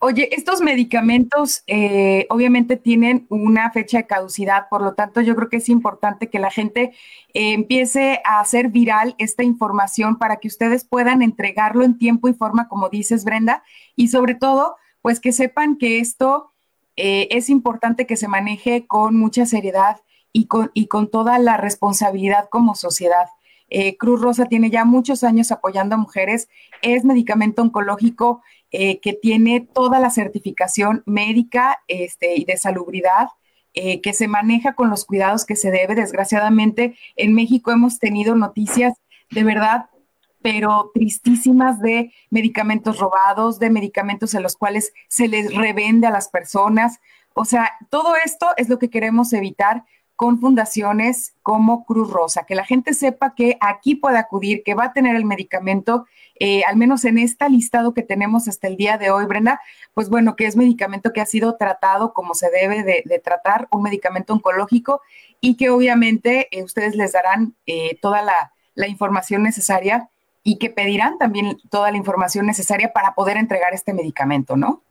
Oye, 0.00 0.28
estos 0.32 0.60
medicamentos 0.60 1.62
eh, 1.66 2.26
obviamente 2.28 2.76
tienen 2.76 3.26
una 3.30 3.70
fecha 3.72 3.98
de 3.98 4.06
caducidad, 4.06 4.68
por 4.68 4.80
lo 4.80 4.94
tanto 4.94 5.20
yo 5.20 5.34
creo 5.34 5.48
que 5.48 5.56
es 5.56 5.68
importante 5.68 6.28
que 6.28 6.38
la 6.38 6.50
gente 6.50 6.92
empiece 7.34 8.20
a 8.24 8.40
hacer 8.40 8.68
viral 8.68 9.16
esta 9.18 9.42
información 9.42 10.16
para 10.16 10.36
que 10.36 10.46
ustedes 10.46 10.84
puedan 10.84 11.22
entregarlo 11.22 11.84
en 11.84 11.98
tiempo 11.98 12.28
y 12.28 12.34
forma, 12.34 12.68
como 12.68 12.88
dices 12.88 13.24
Brenda, 13.24 13.64
y 13.96 14.08
sobre 14.08 14.36
todo 14.36 14.76
pues 15.02 15.20
que 15.20 15.32
sepan 15.32 15.76
que 15.76 16.00
esto 16.00 16.52
eh, 16.96 17.28
es 17.30 17.48
importante 17.48 18.06
que 18.06 18.16
se 18.16 18.26
maneje 18.26 18.86
con 18.86 19.16
mucha 19.16 19.46
seriedad 19.46 20.00
y 20.32 20.46
con, 20.46 20.72
y 20.74 20.88
con 20.88 21.08
toda 21.08 21.38
la 21.38 21.56
responsabilidad 21.56 22.48
como 22.50 22.74
sociedad. 22.74 23.28
Eh, 23.70 23.96
Cruz 23.96 24.20
Rosa 24.20 24.46
tiene 24.46 24.70
ya 24.70 24.84
muchos 24.84 25.22
años 25.22 25.52
apoyando 25.52 25.94
a 25.94 25.98
mujeres, 25.98 26.48
es 26.82 27.04
medicamento 27.04 27.62
oncológico 27.62 28.42
eh, 28.72 28.98
que 29.00 29.12
tiene 29.12 29.60
toda 29.60 30.00
la 30.00 30.10
certificación 30.10 31.02
médica 31.06 31.78
este, 31.86 32.34
y 32.34 32.44
de 32.44 32.56
salubridad. 32.56 33.28
que 34.02 34.12
se 34.12 34.26
maneja 34.26 34.74
con 34.74 34.90
los 34.90 35.04
cuidados 35.04 35.44
que 35.44 35.54
se 35.54 35.70
debe. 35.70 35.94
Desgraciadamente, 35.94 36.96
en 37.14 37.32
México 37.32 37.70
hemos 37.70 38.00
tenido 38.00 38.34
noticias 38.34 38.94
de 39.30 39.44
verdad 39.44 39.88
pero 40.50 40.90
tristísimas 40.94 41.78
de 41.78 42.10
medicamentos 42.30 42.98
robados, 42.98 43.58
de 43.58 43.68
medicamentos 43.68 44.32
en 44.32 44.42
los 44.42 44.56
cuales 44.56 44.94
se 45.06 45.28
les 45.28 45.54
revende 45.54 46.06
a 46.06 46.10
las 46.10 46.28
personas. 46.30 47.00
O 47.34 47.44
sea, 47.44 47.74
todo 47.90 48.14
esto 48.24 48.46
es 48.56 48.70
lo 48.70 48.78
que 48.78 48.88
queremos 48.88 49.34
evitar 49.34 49.84
con 50.16 50.40
fundaciones 50.40 51.34
como 51.42 51.84
Cruz 51.84 52.10
Rosa, 52.10 52.44
que 52.44 52.54
la 52.54 52.64
gente 52.64 52.94
sepa 52.94 53.34
que 53.34 53.58
aquí 53.60 53.94
puede 53.94 54.16
acudir, 54.16 54.62
que 54.64 54.72
va 54.72 54.84
a 54.84 54.92
tener 54.94 55.16
el 55.16 55.26
medicamento, 55.26 56.06
eh, 56.40 56.62
al 56.64 56.76
menos 56.76 57.04
en 57.04 57.18
esta 57.18 57.50
listado 57.50 57.92
que 57.92 58.02
tenemos 58.02 58.48
hasta 58.48 58.68
el 58.68 58.78
día 58.78 58.96
de 58.96 59.10
hoy, 59.10 59.26
Brenda, 59.26 59.60
pues 59.92 60.08
bueno, 60.08 60.34
que 60.34 60.46
es 60.46 60.56
medicamento 60.56 61.12
que 61.12 61.20
ha 61.20 61.26
sido 61.26 61.56
tratado 61.56 62.14
como 62.14 62.32
se 62.32 62.48
debe 62.50 62.84
de, 62.84 63.18
tratar, 63.22 63.68
un 63.70 63.82
medicamento 63.82 64.32
oncológico 64.32 65.02
y 65.42 65.58
que 65.58 65.68
obviamente 65.68 66.48
eh, 66.52 66.62
ustedes 66.62 66.96
les 66.96 67.12
darán 67.12 67.54
eh, 67.66 67.98
toda 68.00 68.22
la 68.22 68.88
información 68.88 69.42
necesaria 69.42 70.08
y 70.48 70.56
que 70.56 70.70
pedirán 70.70 71.18
también 71.18 71.58
toda 71.68 71.90
la 71.90 71.98
información 71.98 72.46
necesaria 72.46 72.90
para 72.94 73.12
poder 73.12 73.36
entregar 73.36 73.74
este 73.74 73.92
medicamento, 73.92 74.56
¿no? 74.56 74.82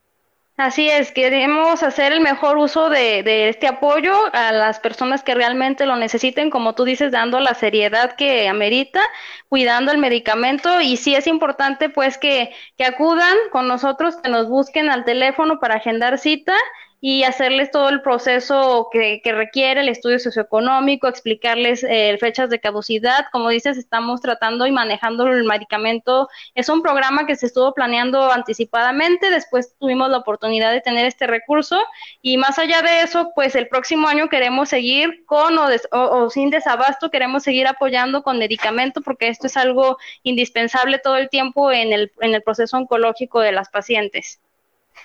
Así 0.55 0.87
es, 0.87 1.11
queremos 1.11 1.81
hacer 1.81 2.13
el 2.13 2.21
mejor 2.21 2.57
uso 2.57 2.89
de, 2.89 3.23
de, 3.23 3.49
este 3.49 3.67
apoyo 3.67 4.13
a 4.33 4.51
las 4.51 4.79
personas 4.79 5.23
que 5.23 5.33
realmente 5.33 5.87
lo 5.87 5.95
necesiten, 5.95 6.51
como 6.51 6.75
tú 6.75 6.83
dices, 6.83 7.11
dando 7.11 7.39
la 7.39 7.55
seriedad 7.55 8.15
que 8.15 8.47
amerita, 8.47 9.01
cuidando 9.49 9.91
el 9.91 9.97
medicamento 9.97 10.79
y 10.79 10.97
sí 10.97 11.15
es 11.15 11.25
importante 11.25 11.89
pues 11.89 12.19
que, 12.19 12.51
que 12.77 12.85
acudan 12.85 13.35
con 13.51 13.67
nosotros, 13.67 14.17
que 14.17 14.29
nos 14.29 14.47
busquen 14.49 14.89
al 14.89 15.05
teléfono 15.05 15.59
para 15.59 15.75
agendar 15.75 16.19
cita 16.19 16.53
y 16.99 17.23
hacerles 17.23 17.69
todo 17.69 17.89
el 17.89 18.01
proceso 18.01 18.89
que, 18.91 19.21
requiere 19.23 19.81
el 19.81 19.89
estudio 19.89 20.17
socioeconómico, 20.19 21.07
explicarles 21.07 21.83
eh, 21.83 22.17
fechas 22.19 22.49
de 22.49 22.59
caducidad. 22.59 23.25
Como 23.31 23.49
dices, 23.49 23.77
estamos 23.77 24.21
tratando 24.21 24.65
y 24.65 24.71
manejando 24.71 25.27
el 25.27 25.43
medicamento. 25.43 26.27
Es 26.55 26.69
un 26.69 26.81
programa 26.81 27.27
que 27.27 27.35
se 27.35 27.45
estuvo 27.45 27.73
planeando 27.73 28.31
anticipadamente, 28.31 29.29
después 29.29 29.75
tuvimos 29.79 30.09
la 30.09 30.17
oportunidad 30.17 30.71
de 30.71 30.81
tener 30.81 31.05
este 31.05 31.27
recurso 31.27 31.79
y 32.21 32.37
más 32.37 32.57
allá 32.57 32.81
de 32.81 33.01
eso, 33.01 33.31
pues 33.35 33.55
el 33.55 33.67
próximo 33.67 34.07
año 34.07 34.29
queremos 34.29 34.69
seguir 34.69 35.25
con 35.25 35.57
o, 35.57 35.67
o 35.91 36.29
sin 36.29 36.49
desabasto, 36.49 37.11
queremos 37.11 37.43
seguir 37.43 37.67
apoyando 37.67 38.23
con 38.23 38.39
medicamento 38.39 39.01
porque 39.01 39.27
esto 39.27 39.47
es 39.47 39.57
algo 39.57 39.97
indispensable 40.23 40.99
todo 40.99 41.17
el 41.17 41.29
tiempo 41.29 41.71
en 41.71 41.93
el, 41.93 42.11
en 42.21 42.33
el 42.33 42.41
proceso 42.41 42.77
oncológico 42.77 43.39
de 43.41 43.51
las 43.51 43.69
pacientes. 43.69 44.39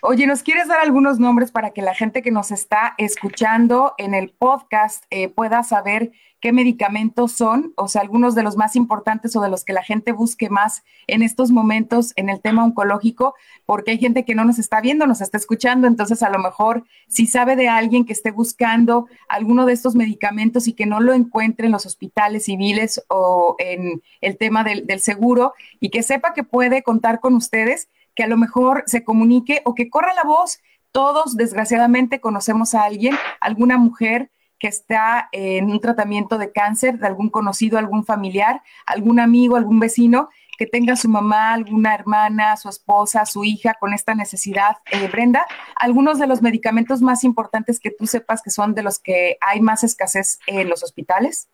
Oye, 0.00 0.26
¿nos 0.26 0.42
quieres 0.42 0.68
dar 0.68 0.80
algunos 0.80 1.18
nombres 1.18 1.52
para 1.52 1.70
que 1.70 1.82
la 1.82 1.94
gente 1.94 2.22
que 2.22 2.30
nos 2.30 2.50
está 2.50 2.94
escuchando 2.98 3.94
en 3.98 4.14
el 4.14 4.30
podcast 4.30 5.04
eh, 5.10 5.28
pueda 5.28 5.62
saber 5.62 6.12
qué 6.40 6.52
medicamentos 6.52 7.32
son? 7.32 7.72
O 7.76 7.86
sea, 7.86 8.02
algunos 8.02 8.34
de 8.34 8.42
los 8.42 8.56
más 8.56 8.74
importantes 8.74 9.36
o 9.36 9.40
de 9.40 9.48
los 9.48 9.64
que 9.64 9.72
la 9.72 9.84
gente 9.84 10.10
busque 10.10 10.50
más 10.50 10.82
en 11.06 11.22
estos 11.22 11.50
momentos 11.50 12.12
en 12.16 12.30
el 12.30 12.40
tema 12.40 12.64
oncológico, 12.64 13.34
porque 13.64 13.92
hay 13.92 13.98
gente 13.98 14.24
que 14.24 14.34
no 14.34 14.44
nos 14.44 14.58
está 14.58 14.80
viendo, 14.80 15.06
nos 15.06 15.20
está 15.20 15.36
escuchando, 15.36 15.86
entonces 15.86 16.22
a 16.22 16.30
lo 16.30 16.38
mejor 16.38 16.84
si 17.06 17.26
sabe 17.26 17.54
de 17.54 17.68
alguien 17.68 18.04
que 18.04 18.12
esté 18.12 18.32
buscando 18.32 19.06
alguno 19.28 19.66
de 19.66 19.74
estos 19.74 19.94
medicamentos 19.94 20.66
y 20.66 20.72
que 20.72 20.86
no 20.86 21.00
lo 21.00 21.12
encuentre 21.12 21.66
en 21.66 21.72
los 21.72 21.86
hospitales 21.86 22.46
civiles 22.46 23.02
o 23.08 23.54
en 23.58 24.02
el 24.20 24.36
tema 24.36 24.64
del, 24.64 24.86
del 24.86 25.00
seguro 25.00 25.54
y 25.78 25.90
que 25.90 26.02
sepa 26.02 26.34
que 26.34 26.42
puede 26.42 26.82
contar 26.82 27.20
con 27.20 27.34
ustedes 27.34 27.88
que 28.14 28.24
a 28.24 28.26
lo 28.28 28.36
mejor 28.36 28.84
se 28.86 29.04
comunique 29.04 29.62
o 29.64 29.74
que 29.74 29.90
corra 29.90 30.14
la 30.14 30.24
voz. 30.24 30.58
Todos, 30.90 31.36
desgraciadamente, 31.36 32.20
conocemos 32.20 32.74
a 32.74 32.84
alguien, 32.84 33.16
alguna 33.40 33.78
mujer 33.78 34.30
que 34.58 34.68
está 34.68 35.28
en 35.32 35.70
un 35.70 35.80
tratamiento 35.80 36.38
de 36.38 36.52
cáncer, 36.52 36.98
de 36.98 37.06
algún 37.08 37.30
conocido, 37.30 37.78
algún 37.78 38.04
familiar, 38.04 38.62
algún 38.86 39.18
amigo, 39.18 39.56
algún 39.56 39.80
vecino, 39.80 40.28
que 40.56 40.66
tenga 40.66 40.94
su 40.94 41.08
mamá, 41.08 41.54
alguna 41.54 41.94
hermana, 41.94 42.56
su 42.56 42.68
esposa, 42.68 43.26
su 43.26 43.42
hija 43.42 43.74
con 43.80 43.92
esta 43.92 44.14
necesidad. 44.14 44.76
Eh, 44.92 45.08
Brenda, 45.08 45.44
algunos 45.74 46.20
de 46.20 46.28
los 46.28 46.42
medicamentos 46.42 47.00
más 47.02 47.24
importantes 47.24 47.80
que 47.80 47.90
tú 47.90 48.06
sepas 48.06 48.42
que 48.42 48.50
son 48.50 48.74
de 48.74 48.84
los 48.84 49.00
que 49.00 49.38
hay 49.40 49.60
más 49.60 49.82
escasez 49.82 50.38
en 50.46 50.68
los 50.68 50.84
hospitales. 50.84 51.48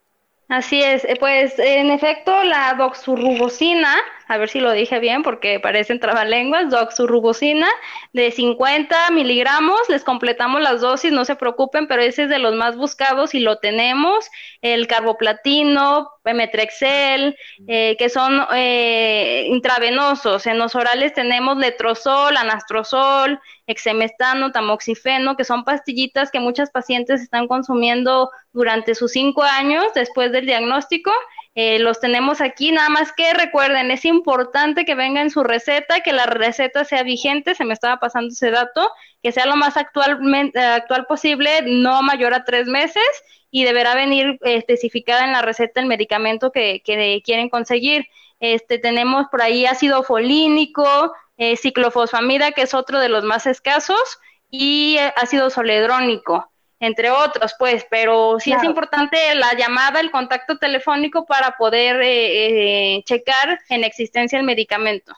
Así 0.48 0.82
es, 0.82 1.04
eh, 1.04 1.16
pues 1.18 1.58
en 1.58 1.90
efecto 1.90 2.42
la 2.44 2.74
doxurubicina, 2.74 3.94
a 4.28 4.36
ver 4.36 4.50
si 4.50 4.60
lo 4.60 4.72
dije 4.72 4.98
bien 5.00 5.22
porque 5.22 5.58
parecen 5.58 6.00
trabalenguas, 6.00 6.70
doxurubicina 6.70 7.66
de 8.12 8.30
50 8.30 9.10
miligramos, 9.10 9.80
les 9.88 10.04
completamos 10.04 10.60
las 10.60 10.82
dosis, 10.82 11.12
no 11.12 11.24
se 11.24 11.34
preocupen, 11.34 11.88
pero 11.88 12.02
ese 12.02 12.24
es 12.24 12.28
de 12.28 12.38
los 12.38 12.54
más 12.54 12.76
buscados 12.76 13.34
y 13.34 13.40
lo 13.40 13.56
tenemos, 13.56 14.28
el 14.60 14.86
carboplatino, 14.86 16.10
Pemetrexel, 16.22 17.36
eh, 17.66 17.96
que 17.98 18.08
son 18.10 18.46
eh, 18.54 19.46
intravenosos, 19.48 20.46
en 20.46 20.58
los 20.58 20.74
orales 20.74 21.14
tenemos 21.14 21.56
letrozol, 21.56 22.36
anastrozol, 22.36 23.40
exemestano, 23.66 24.52
tamoxifeno, 24.52 25.36
que 25.36 25.44
son 25.44 25.64
pastillitas 25.64 26.30
que 26.30 26.40
muchas 26.40 26.70
pacientes 26.70 27.22
están 27.22 27.48
consumiendo 27.48 28.30
durante 28.52 28.94
sus 28.94 29.12
cinco 29.12 29.42
años 29.42 29.86
después 29.94 30.32
del 30.32 30.46
diagnóstico. 30.46 31.12
Eh, 31.54 31.78
los 31.80 31.98
tenemos 32.00 32.40
aquí, 32.40 32.70
nada 32.70 32.88
más 32.88 33.12
que 33.12 33.34
recuerden, 33.34 33.90
es 33.90 34.04
importante 34.04 34.84
que 34.84 34.94
venga 34.94 35.20
en 35.20 35.30
su 35.30 35.42
receta, 35.42 36.00
que 36.00 36.12
la 36.12 36.26
receta 36.26 36.84
sea 36.84 37.02
vigente, 37.02 37.54
se 37.54 37.64
me 37.64 37.74
estaba 37.74 37.98
pasando 37.98 38.28
ese 38.28 38.50
dato, 38.50 38.90
que 39.22 39.32
sea 39.32 39.46
lo 39.46 39.56
más 39.56 39.76
actualmente, 39.76 40.58
actual 40.60 41.06
posible, 41.06 41.62
no 41.62 42.02
mayor 42.02 42.34
a 42.34 42.44
tres 42.44 42.68
meses, 42.68 43.02
y 43.50 43.64
deberá 43.64 43.94
venir 43.94 44.38
especificada 44.42 45.24
en 45.24 45.32
la 45.32 45.42
receta 45.42 45.80
el 45.80 45.86
medicamento 45.86 46.52
que, 46.52 46.82
quieren 47.24 47.48
conseguir. 47.48 48.06
Este, 48.40 48.78
tenemos 48.78 49.26
por 49.30 49.42
ahí 49.42 49.66
ácido 49.66 50.04
folínico, 50.04 51.12
eh, 51.38 51.56
ciclofosfamida, 51.56 52.52
que 52.52 52.62
es 52.62 52.74
otro 52.74 53.00
de 53.00 53.08
los 53.08 53.24
más 53.24 53.46
escasos, 53.46 54.20
y 54.50 54.96
eh, 54.98 55.12
ácido 55.16 55.50
soledrónico, 55.50 56.50
entre 56.80 57.10
otros, 57.10 57.54
pues, 57.58 57.86
pero 57.90 58.38
sí 58.38 58.52
es 58.52 58.62
importante 58.62 59.34
la 59.34 59.54
llamada, 59.54 60.00
el 60.00 60.10
contacto 60.10 60.58
telefónico 60.58 61.26
para 61.26 61.56
poder 61.56 62.00
eh, 62.02 63.02
checar 63.04 63.58
en 63.68 63.84
existencia 63.84 64.38
el 64.38 64.44
medicamento. 64.44 65.14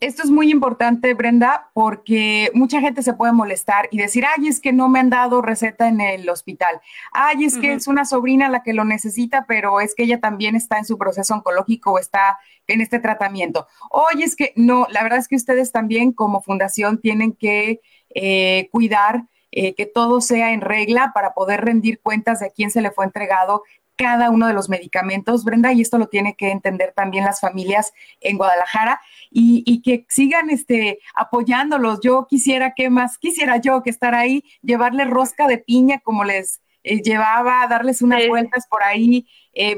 Esto 0.00 0.22
es 0.22 0.30
muy 0.30 0.50
importante, 0.52 1.12
Brenda, 1.14 1.70
porque 1.72 2.52
mucha 2.54 2.80
gente 2.80 3.02
se 3.02 3.14
puede 3.14 3.32
molestar 3.32 3.88
y 3.90 3.98
decir, 3.98 4.24
ay, 4.24 4.46
es 4.46 4.60
que 4.60 4.72
no 4.72 4.88
me 4.88 5.00
han 5.00 5.10
dado 5.10 5.42
receta 5.42 5.88
en 5.88 6.00
el 6.00 6.28
hospital. 6.28 6.80
Ay, 7.10 7.44
es 7.44 7.58
que 7.58 7.72
es 7.72 7.88
una 7.88 8.04
sobrina 8.04 8.48
la 8.48 8.62
que 8.62 8.74
lo 8.74 8.84
necesita, 8.84 9.44
pero 9.48 9.80
es 9.80 9.96
que 9.96 10.04
ella 10.04 10.20
también 10.20 10.54
está 10.54 10.78
en 10.78 10.84
su 10.84 10.98
proceso 10.98 11.34
oncológico 11.34 11.92
o 11.92 11.98
está 11.98 12.38
en 12.68 12.80
este 12.80 13.00
tratamiento. 13.00 13.66
Oye, 13.90 14.24
es 14.24 14.36
que 14.36 14.52
no, 14.54 14.86
la 14.90 15.02
verdad 15.02 15.18
es 15.18 15.26
que 15.26 15.36
ustedes 15.36 15.72
también 15.72 16.12
como 16.12 16.42
fundación 16.42 17.00
tienen 17.00 17.32
que 17.32 17.80
eh, 18.14 18.68
cuidar 18.70 19.24
eh, 19.50 19.74
que 19.74 19.86
todo 19.86 20.20
sea 20.20 20.52
en 20.52 20.60
regla 20.60 21.12
para 21.14 21.32
poder 21.32 21.64
rendir 21.64 22.00
cuentas 22.00 22.40
de 22.40 22.46
a 22.46 22.50
quién 22.50 22.70
se 22.70 22.82
le 22.82 22.90
fue 22.90 23.04
entregado 23.04 23.62
cada 23.96 24.30
uno 24.30 24.46
de 24.46 24.52
los 24.52 24.68
medicamentos, 24.68 25.44
Brenda, 25.44 25.72
y 25.72 25.80
esto 25.80 25.98
lo 25.98 26.06
tiene 26.06 26.36
que 26.36 26.50
entender 26.50 26.92
también 26.94 27.24
las 27.24 27.40
familias 27.40 27.92
en 28.20 28.36
Guadalajara 28.36 29.00
y, 29.30 29.82
que 29.82 30.06
sigan 30.08 30.50
este, 30.50 31.00
apoyándolos. 31.16 31.98
Yo 32.00 32.26
quisiera, 32.28 32.74
¿qué 32.76 32.90
más? 32.90 33.18
Quisiera 33.18 33.56
yo 33.56 33.82
que 33.82 33.90
estar 33.90 34.14
ahí, 34.14 34.44
llevarle 34.62 35.04
rosca 35.04 35.48
de 35.48 35.58
piña 35.58 35.98
como 35.98 36.22
les 36.22 36.60
eh, 36.84 37.02
llevaba, 37.02 37.66
darles 37.66 38.00
unas 38.00 38.28
vueltas 38.28 38.68
por 38.70 38.84
ahí, 38.84 39.26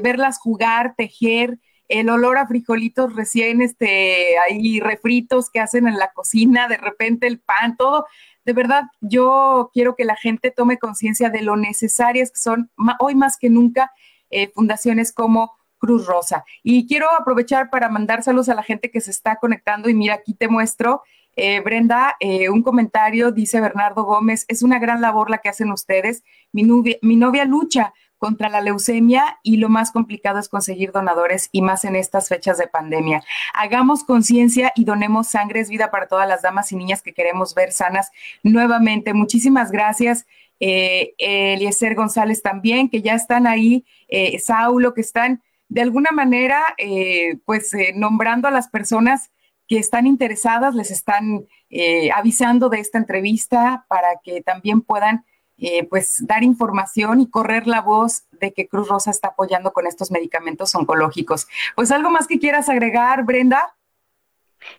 verlas 0.03 0.37
jugar, 0.37 0.93
tejer, 0.95 1.57
el 1.91 2.09
olor 2.09 2.37
a 2.37 2.47
frijolitos 2.47 3.13
recién 3.15 3.61
este, 3.61 4.37
ahí 4.39 4.79
refritos 4.79 5.49
que 5.49 5.59
hacen 5.59 5.87
en 5.87 5.97
la 5.97 6.11
cocina, 6.13 6.67
de 6.69 6.77
repente 6.77 7.27
el 7.27 7.39
pan, 7.39 7.75
todo. 7.75 8.05
De 8.45 8.53
verdad, 8.53 8.83
yo 9.01 9.69
quiero 9.73 9.95
que 9.95 10.05
la 10.05 10.15
gente 10.15 10.51
tome 10.51 10.79
conciencia 10.79 11.29
de 11.29 11.41
lo 11.41 11.55
necesarias 11.55 12.31
que 12.31 12.39
son 12.39 12.71
hoy 12.99 13.15
más 13.15 13.37
que 13.37 13.49
nunca 13.49 13.91
eh, 14.29 14.49
fundaciones 14.53 15.11
como 15.11 15.53
Cruz 15.77 16.05
Rosa. 16.05 16.45
Y 16.63 16.87
quiero 16.87 17.07
aprovechar 17.11 17.69
para 17.69 17.89
mandar 17.89 18.23
saludos 18.23 18.49
a 18.49 18.55
la 18.55 18.63
gente 18.63 18.91
que 18.91 19.01
se 19.01 19.11
está 19.11 19.35
conectando 19.37 19.89
y 19.89 19.93
mira, 19.93 20.15
aquí 20.15 20.33
te 20.33 20.47
muestro. 20.47 21.01
Eh, 21.35 21.61
Brenda, 21.61 22.15
eh, 22.19 22.49
un 22.49 22.61
comentario, 22.61 23.31
dice 23.31 23.61
Bernardo 23.61 24.03
Gómez, 24.03 24.45
es 24.47 24.63
una 24.63 24.79
gran 24.79 25.01
labor 25.01 25.29
la 25.29 25.39
que 25.39 25.49
hacen 25.49 25.71
ustedes. 25.71 26.23
Mi, 26.51 26.63
mi 27.01 27.15
novia 27.15 27.45
lucha 27.45 27.93
contra 28.21 28.49
la 28.49 28.61
leucemia 28.61 29.39
y 29.41 29.57
lo 29.57 29.67
más 29.67 29.89
complicado 29.89 30.37
es 30.37 30.47
conseguir 30.47 30.91
donadores 30.91 31.49
y 31.51 31.63
más 31.63 31.85
en 31.85 31.95
estas 31.95 32.29
fechas 32.29 32.59
de 32.59 32.67
pandemia. 32.67 33.23
Hagamos 33.55 34.03
conciencia 34.03 34.71
y 34.75 34.85
donemos 34.85 35.27
sangre, 35.27 35.59
es 35.59 35.69
vida 35.71 35.89
para 35.89 36.07
todas 36.07 36.27
las 36.27 36.43
damas 36.43 36.71
y 36.71 36.75
niñas 36.75 37.01
que 37.01 37.15
queremos 37.15 37.55
ver 37.55 37.71
sanas 37.71 38.11
nuevamente. 38.43 39.15
Muchísimas 39.15 39.71
gracias. 39.71 40.27
Eh, 40.59 41.15
Eliezer 41.17 41.95
González 41.95 42.43
también, 42.43 42.89
que 42.89 43.01
ya 43.01 43.15
están 43.15 43.47
ahí, 43.47 43.85
eh, 44.07 44.37
Saulo, 44.37 44.93
que 44.93 45.01
están 45.01 45.41
de 45.67 45.81
alguna 45.81 46.11
manera, 46.11 46.61
eh, 46.77 47.39
pues, 47.45 47.73
eh, 47.73 47.91
nombrando 47.95 48.47
a 48.47 48.51
las 48.51 48.67
personas 48.67 49.31
que 49.67 49.79
están 49.79 50.05
interesadas, 50.05 50.75
les 50.75 50.91
están 50.91 51.47
avisando 52.13 52.67
de 52.69 52.81
esta 52.81 52.97
entrevista 52.97 53.85
para 53.87 54.19
que 54.21 54.41
también 54.41 54.81
puedan 54.81 55.23
eh, 55.61 55.87
pues 55.87 56.17
dar 56.25 56.43
información 56.43 57.21
y 57.21 57.29
correr 57.29 57.67
la 57.67 57.81
voz 57.81 58.23
de 58.31 58.51
que 58.51 58.67
Cruz 58.67 58.87
Rosa 58.89 59.11
está 59.11 59.29
apoyando 59.29 59.71
con 59.71 59.87
estos 59.87 60.11
medicamentos 60.11 60.73
oncológicos. 60.75 61.47
Pues 61.75 61.91
algo 61.91 62.09
más 62.09 62.27
que 62.27 62.39
quieras 62.39 62.67
agregar, 62.67 63.23
Brenda. 63.23 63.75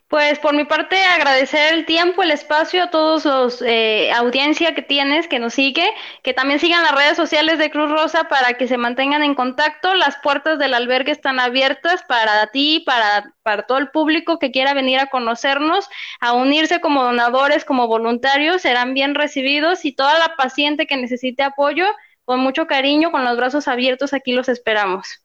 Pues 0.08 0.38
por 0.38 0.54
mi 0.54 0.64
parte 0.64 1.02
agradecer 1.04 1.72
el 1.72 1.86
tiempo, 1.86 2.22
el 2.22 2.30
espacio 2.30 2.84
a 2.84 2.90
todos 2.90 3.24
los 3.24 3.62
eh, 3.62 4.12
audiencia 4.12 4.74
que 4.74 4.82
tienes, 4.82 5.26
que 5.26 5.38
nos 5.38 5.54
sigue, 5.54 5.90
que 6.22 6.34
también 6.34 6.60
sigan 6.60 6.82
las 6.82 6.94
redes 6.94 7.16
sociales 7.16 7.58
de 7.58 7.70
Cruz 7.70 7.90
Rosa 7.90 8.28
para 8.28 8.54
que 8.54 8.68
se 8.68 8.76
mantengan 8.76 9.22
en 9.22 9.34
contacto. 9.34 9.94
Las 9.94 10.16
puertas 10.18 10.58
del 10.58 10.74
albergue 10.74 11.12
están 11.12 11.40
abiertas 11.40 12.04
para 12.04 12.46
ti, 12.48 12.82
para, 12.86 13.32
para 13.42 13.62
todo 13.62 13.78
el 13.78 13.90
público 13.90 14.38
que 14.38 14.50
quiera 14.50 14.74
venir 14.74 14.98
a 15.00 15.06
conocernos, 15.06 15.88
a 16.20 16.34
unirse 16.34 16.80
como 16.80 17.02
donadores, 17.02 17.64
como 17.64 17.86
voluntarios, 17.88 18.62
serán 18.62 18.92
bien 18.94 19.14
recibidos 19.14 19.84
y 19.84 19.94
toda 19.94 20.18
la 20.18 20.36
paciente 20.36 20.86
que 20.86 20.96
necesite 20.98 21.42
apoyo, 21.42 21.86
con 22.24 22.40
mucho 22.40 22.66
cariño, 22.66 23.10
con 23.12 23.24
los 23.24 23.36
brazos 23.36 23.66
abiertos, 23.66 24.12
aquí 24.12 24.32
los 24.32 24.48
esperamos. 24.48 25.21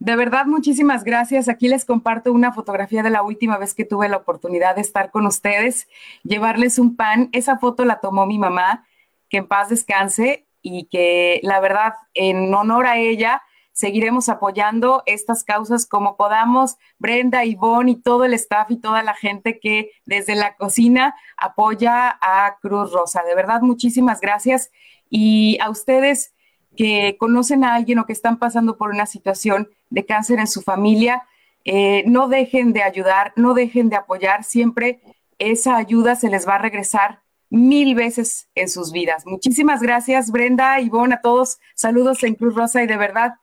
De 0.00 0.16
verdad, 0.16 0.46
muchísimas 0.46 1.04
gracias. 1.04 1.50
Aquí 1.50 1.68
les 1.68 1.84
comparto 1.84 2.32
una 2.32 2.54
fotografía 2.54 3.02
de 3.02 3.10
la 3.10 3.22
última 3.22 3.58
vez 3.58 3.74
que 3.74 3.84
tuve 3.84 4.08
la 4.08 4.16
oportunidad 4.16 4.76
de 4.76 4.80
estar 4.80 5.10
con 5.10 5.26
ustedes, 5.26 5.88
llevarles 6.22 6.78
un 6.78 6.96
pan. 6.96 7.28
Esa 7.32 7.58
foto 7.58 7.84
la 7.84 8.00
tomó 8.00 8.24
mi 8.24 8.38
mamá, 8.38 8.86
que 9.28 9.36
en 9.36 9.46
paz 9.46 9.68
descanse 9.68 10.46
y 10.62 10.86
que 10.86 11.40
la 11.42 11.60
verdad, 11.60 11.96
en 12.14 12.52
honor 12.54 12.86
a 12.86 12.96
ella, 12.96 13.42
seguiremos 13.72 14.30
apoyando 14.30 15.02
estas 15.04 15.44
causas 15.44 15.84
como 15.84 16.16
podamos. 16.16 16.78
Brenda, 16.98 17.44
Ivonne 17.44 17.90
y 17.90 17.96
todo 17.96 18.24
el 18.24 18.32
staff 18.32 18.70
y 18.70 18.78
toda 18.78 19.02
la 19.02 19.12
gente 19.12 19.60
que 19.60 19.90
desde 20.06 20.34
la 20.34 20.56
cocina 20.56 21.14
apoya 21.36 22.18
a 22.22 22.56
Cruz 22.62 22.90
Rosa. 22.90 23.22
De 23.22 23.34
verdad, 23.34 23.60
muchísimas 23.60 24.22
gracias. 24.22 24.70
Y 25.10 25.58
a 25.60 25.68
ustedes 25.68 26.32
que 26.74 27.16
conocen 27.18 27.64
a 27.64 27.74
alguien 27.74 27.98
o 27.98 28.06
que 28.06 28.14
están 28.14 28.38
pasando 28.38 28.78
por 28.78 28.88
una 28.88 29.04
situación 29.04 29.68
de 29.90 30.06
cáncer 30.06 30.38
en 30.38 30.46
su 30.46 30.62
familia, 30.62 31.22
eh, 31.64 32.04
no 32.06 32.28
dejen 32.28 32.72
de 32.72 32.82
ayudar, 32.82 33.32
no 33.36 33.54
dejen 33.54 33.90
de 33.90 33.96
apoyar, 33.96 34.44
siempre 34.44 35.00
esa 35.38 35.76
ayuda 35.76 36.16
se 36.16 36.30
les 36.30 36.48
va 36.48 36.54
a 36.54 36.58
regresar 36.58 37.22
mil 37.50 37.94
veces 37.94 38.48
en 38.54 38.68
sus 38.68 38.92
vidas. 38.92 39.26
Muchísimas 39.26 39.82
gracias, 39.82 40.30
Brenda, 40.30 40.80
Ivonne, 40.80 41.16
a 41.16 41.20
todos. 41.20 41.58
Saludos 41.74 42.22
en 42.22 42.34
Cruz 42.34 42.54
Rosa 42.54 42.82
y 42.82 42.86
de 42.86 42.96
verdad 42.96 43.34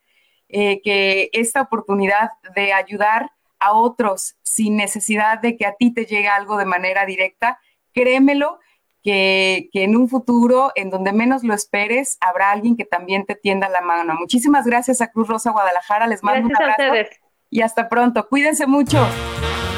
eh, 0.48 0.82
que 0.82 1.30
esta 1.34 1.62
oportunidad 1.62 2.32
de 2.56 2.72
ayudar 2.72 3.32
a 3.60 3.74
otros 3.74 4.38
sin 4.44 4.78
necesidad 4.78 5.40
de 5.42 5.58
que 5.58 5.66
a 5.66 5.76
ti 5.76 5.94
te 5.94 6.06
llegue 6.06 6.30
algo 6.30 6.58
de 6.58 6.66
manera 6.66 7.06
directa, 7.06 7.60
créemelo, 7.94 8.60
que, 9.08 9.70
en 9.72 9.96
un 9.96 10.10
futuro, 10.10 10.74
en 10.76 10.90
donde 10.90 11.14
menos 11.14 11.44
lo 11.44 11.54
esperes, 11.54 12.18
habrá 12.20 12.52
alguien 12.52 12.76
que 12.76 12.84
también 12.84 13.26
te 13.26 13.36
tienda 13.36 13.70
la 13.70 13.80
mano. 13.80 14.14
Muchísimas 14.20 14.66
gracias 14.66 15.00
a 15.00 15.08
Cruz 15.08 15.30
Rosa 15.30 15.52
Guadalajara. 15.52 16.08
Les 16.08 16.24
mando 16.24 16.46
un 16.48 16.56
abrazo. 16.56 17.10
Y 17.50 17.62
hasta 17.62 17.88
pronto. 17.88 18.28
Cuídense 18.28 18.68
mucho. 18.68 19.08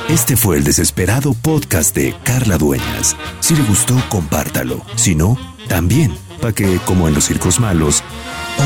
Este 0.10 0.36
fue 0.36 0.58
el 0.58 0.64
desesperado 0.64 1.36
podcast 1.44 1.96
de 1.96 2.16
Carla 2.24 2.58
Dueñas. 2.58 3.16
Si 3.40 3.56
le 3.56 3.62
gustó, 3.62 3.94
compártalo. 4.10 4.82
Si 4.96 5.14
no, 5.14 5.38
también, 5.68 6.12
para 6.42 6.54
que, 6.54 6.80
como 6.88 7.08
en 7.08 7.14
los 7.14 7.26
circos 7.26 7.60
malos, 7.60 8.04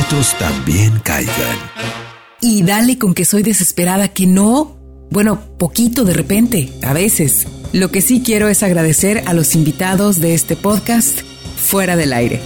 otros 0.05 0.33
también 0.39 0.97
caigan. 1.03 1.57
Y 2.39 2.63
dale 2.63 2.97
con 2.97 3.13
que 3.13 3.25
soy 3.25 3.43
desesperada, 3.43 4.07
que 4.07 4.27
no. 4.27 4.77
Bueno, 5.09 5.39
poquito 5.57 6.03
de 6.03 6.13
repente, 6.13 6.69
a 6.81 6.93
veces. 6.93 7.47
Lo 7.71 7.89
que 7.91 8.01
sí 8.01 8.21
quiero 8.23 8.47
es 8.49 8.63
agradecer 8.63 9.23
a 9.25 9.33
los 9.33 9.55
invitados 9.55 10.19
de 10.19 10.33
este 10.33 10.55
podcast 10.55 11.21
fuera 11.57 11.95
del 11.95 12.13
aire. 12.13 12.39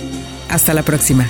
Hasta 0.49 0.73
la 0.73 0.83
próxima. 0.83 1.27